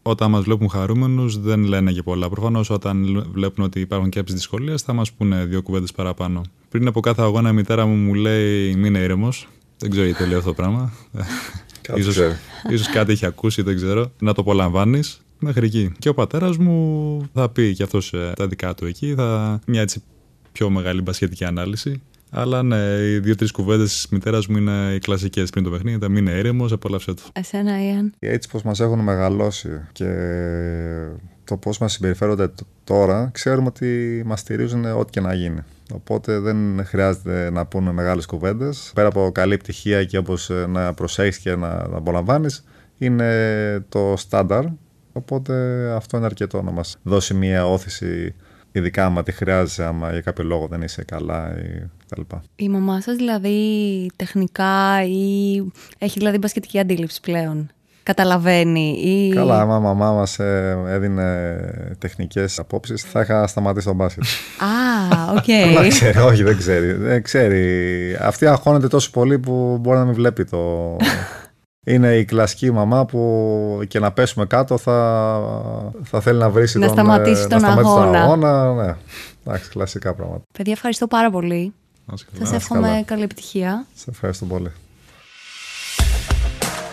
όταν 0.06 0.30
μας 0.30 0.42
βλέπουν 0.42 0.68
χαρούμενους 0.68 1.40
δεν 1.40 1.64
λένε 1.64 1.92
και 1.92 2.02
πολλά. 2.02 2.28
Προφανώς 2.28 2.70
όταν 2.70 3.26
βλέπουν 3.32 3.64
ότι 3.64 3.80
υπάρχουν 3.80 4.10
κάποιε 4.10 4.34
δυσκολίες 4.34 4.82
θα 4.82 4.92
μας 4.92 5.12
πούνε 5.12 5.44
δύο 5.44 5.62
κουβέντες 5.62 5.92
παραπάνω. 5.92 6.42
Πριν 6.68 6.86
από 6.86 7.00
κάθε 7.00 7.22
αγώνα 7.22 7.50
η 7.50 7.52
μητέρα 7.52 7.86
μου 7.86 7.94
μου 7.94 8.14
λέει 8.14 8.74
μείνε 8.74 8.98
ήρεμος. 8.98 9.48
Δεν 9.78 9.90
ξέρω 9.90 10.04
γιατί 10.04 10.22
το 10.22 10.28
λέω 10.28 10.38
αυτό 10.38 10.50
το 10.50 10.56
πράγμα. 10.56 10.92
Κάτι 11.80 12.00
ίσως, 12.00 12.14
ξέρει. 12.14 12.34
ίσως 12.70 12.88
κάτι 12.88 13.12
έχει 13.12 13.26
ακούσει, 13.26 13.62
δεν 13.62 13.76
ξέρω. 13.76 14.10
Να 14.18 14.32
το 14.34 14.40
απολαμβάνεις. 14.40 15.20
Μέχρι 15.38 15.66
εκεί. 15.66 15.92
Και 15.98 16.08
ο 16.08 16.14
πατέρας 16.14 16.56
μου 16.56 17.28
θα 17.32 17.48
πει 17.48 17.74
και 17.74 17.82
αυτός 17.82 18.14
τα 18.36 18.46
δικά 18.46 18.74
του 18.74 18.86
εκεί. 18.86 19.14
Θα 19.14 19.60
μια 19.66 19.80
έτσι 19.80 20.02
πιο 20.52 20.70
μεγάλη 20.70 21.00
μπασχετική 21.00 21.44
ανάλυση. 21.44 22.02
Αλλά 22.30 22.62
ναι, 22.62 22.76
οι 22.76 23.18
δύο-τρεις 23.18 23.50
κουβέντες 23.50 23.92
της 23.92 24.08
μητέρας 24.10 24.46
μου 24.46 24.56
είναι 24.56 24.92
οι 24.94 24.98
κλασικές 24.98 25.50
πριν 25.50 25.64
το 25.64 25.70
παιχνίδι. 25.70 25.98
Τα 25.98 26.08
μείνε 26.08 26.30
ήρεμος, 26.30 26.72
απόλαυσέ 26.72 27.14
το. 27.14 27.22
Εσένα, 27.32 27.84
Ιαν. 27.84 28.12
Έτσι 28.18 28.48
πως 28.48 28.62
μας 28.62 28.80
έχουν 28.80 28.98
μεγαλώσει 28.98 29.80
και 29.92 30.06
το 31.44 31.56
πώς 31.56 31.78
μας 31.78 31.92
συμπεριφέρονται 31.92 32.48
τ- 32.48 32.60
τώρα, 32.84 33.30
ξέρουμε 33.32 33.66
ότι 33.66 34.22
μας 34.26 34.40
στηρίζουν 34.40 34.84
ό,τι 34.84 35.10
και 35.10 35.20
να 35.20 35.34
γίνει. 35.34 35.60
Οπότε 35.92 36.38
δεν 36.38 36.84
χρειάζεται 36.84 37.50
να 37.50 37.66
πούνε 37.66 37.92
μεγάλες 37.92 38.26
κουβέντες. 38.26 38.90
Πέρα 38.94 39.08
από 39.08 39.30
καλή 39.34 39.56
πτυχία 39.56 40.04
και 40.04 40.18
όπως 40.18 40.50
ε, 40.50 40.66
να 40.68 40.94
προσέχεις 40.94 41.38
και 41.38 41.56
να, 41.56 41.88
να 41.88 41.96
απολαμβάνεις, 41.96 42.64
είναι 42.98 43.84
το 43.88 44.14
στάνταρ. 44.16 44.64
Οπότε 45.12 45.86
αυτό 45.94 46.16
είναι 46.16 46.26
αρκετό 46.26 46.62
να 46.62 46.70
μας 46.70 46.96
δώσει 47.02 47.34
μια 47.34 47.66
ώθηση 47.66 48.34
ειδικά 48.72 49.04
άμα 49.04 49.22
τη 49.22 49.32
χρειάζεσαι, 49.32 49.84
άμα 49.84 50.12
για 50.12 50.20
κάποιο 50.20 50.44
λόγο 50.44 50.66
δεν 50.66 50.82
είσαι 50.82 51.04
καλά 51.04 51.58
ή 51.58 51.90
τα 52.08 52.16
λοιπά. 52.18 52.42
Η 52.56 52.68
μαμά 52.68 53.00
σας 53.00 53.16
δηλαδή 53.16 53.60
τεχνικά 54.16 55.04
ή 55.04 55.56
έχει 55.98 56.18
δηλαδή 56.18 56.38
μπασκετική 56.38 56.78
αντίληψη 56.78 57.20
πλέον; 57.20 57.70
Καταλαβαίνει 58.06 58.90
ή... 58.90 59.34
Καλά, 59.34 59.60
άμα 59.60 59.76
η 59.76 59.80
μαμά 59.80 60.12
μας 60.12 60.38
ε, 60.38 60.78
έδινε 60.86 61.56
τεχνικές 61.98 62.58
απόψεις, 62.58 63.02
θα 63.02 63.20
είχα 63.20 63.46
σταματήσει 63.46 63.86
το 63.86 63.94
μπάσκετ. 63.94 64.24
Α, 64.58 65.32
οκ. 65.32 65.44
Δεν 65.80 65.88
ξέρει, 65.88 66.18
όχι, 66.18 66.42
δεν 66.42 66.56
ξέρει. 66.56 66.92
Δεν 66.92 67.22
ξέρει. 67.22 68.16
Αυτή 68.20 68.46
αγχώνεται 68.46 68.88
τόσο 68.88 69.10
πολύ 69.10 69.38
που 69.38 69.78
μπορεί 69.80 69.98
να 69.98 70.04
μην 70.04 70.14
βλέπει 70.14 70.44
το. 70.44 70.96
Είναι 71.88 72.16
η 72.16 72.24
κλασική 72.24 72.70
μαμά 72.70 73.04
που 73.04 73.80
και 73.88 73.98
να 73.98 74.12
πέσουμε 74.12 74.46
κάτω 74.46 74.78
θα, 74.78 75.40
θα 76.02 76.20
θέλει 76.20 76.38
να 76.38 76.50
βρει 76.50 76.66
Να 76.74 76.80
τον, 76.80 76.88
σταματήσει 76.88 77.42
ε, 77.42 77.46
τον 77.46 77.60
να 77.60 77.66
σταματήσει 77.66 77.98
αγώνα. 77.98 78.22
αγώνα. 78.22 78.74
Ναι. 78.74 78.96
Εντάξει, 79.46 79.70
κλασικά 79.70 80.14
πράγματα. 80.14 80.42
Παιδιά, 80.58 80.72
ευχαριστώ 80.72 81.06
πάρα 81.06 81.30
πολύ. 81.30 81.72
Να 82.06 82.14
είσαι 82.14 82.24
καλά. 82.24 82.38
Σας 82.38 82.46
είσαι 82.46 82.56
εύχομαι 82.56 82.86
καλά. 82.88 83.02
καλή 83.02 83.22
επιτυχία. 83.22 83.86
Σε 83.94 84.10
ευχαριστώ 84.10 84.44
πολύ. 84.44 84.72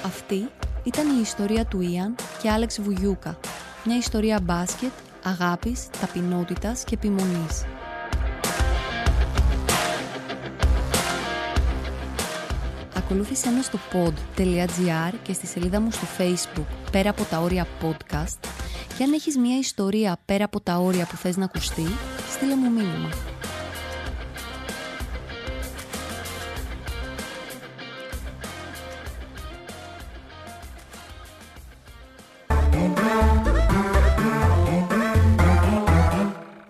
Αυτή 0.06 0.50
ήταν 0.84 1.18
η 1.18 1.22
ιστορία 1.22 1.66
του 1.66 1.82
Ιαν 1.82 2.16
και 2.42 2.50
Άλεξ 2.50 2.82
Βουγιούκα. 2.82 3.40
Μια 3.86 3.98
ιστορία 3.98 4.40
μπάσκετ, 4.44 4.92
αγάπης, 5.24 5.88
ταπεινότητας 6.02 6.84
και 6.84 6.94
επιμονής. 6.94 7.66
Ακολούθησέ 12.98 13.50
με 13.50 13.62
στο 13.62 13.80
pod.gr 13.94 15.14
και 15.24 15.34
στη 15.34 15.48
σελίδα 15.48 15.80
μου 15.80 15.92
στο 15.92 16.06
facebook 16.18 16.76
πέρα 16.92 17.10
από 17.10 17.24
τα 17.24 17.40
όρια 17.40 17.68
podcast 17.82 18.48
και 18.98 19.04
αν 19.04 19.14
έχεις 19.14 19.38
μια 19.38 19.58
ιστορία 19.58 20.18
πέρα 20.26 20.46
από 20.46 20.62
τα 20.62 20.78
όρια 20.78 21.06
που 21.06 21.16
θες 21.16 21.38
να 21.38 21.46
ακουστεί, 21.46 21.86
στείλε 22.36 22.56
μου 22.56 22.72
μήνυμα. 22.72 23.33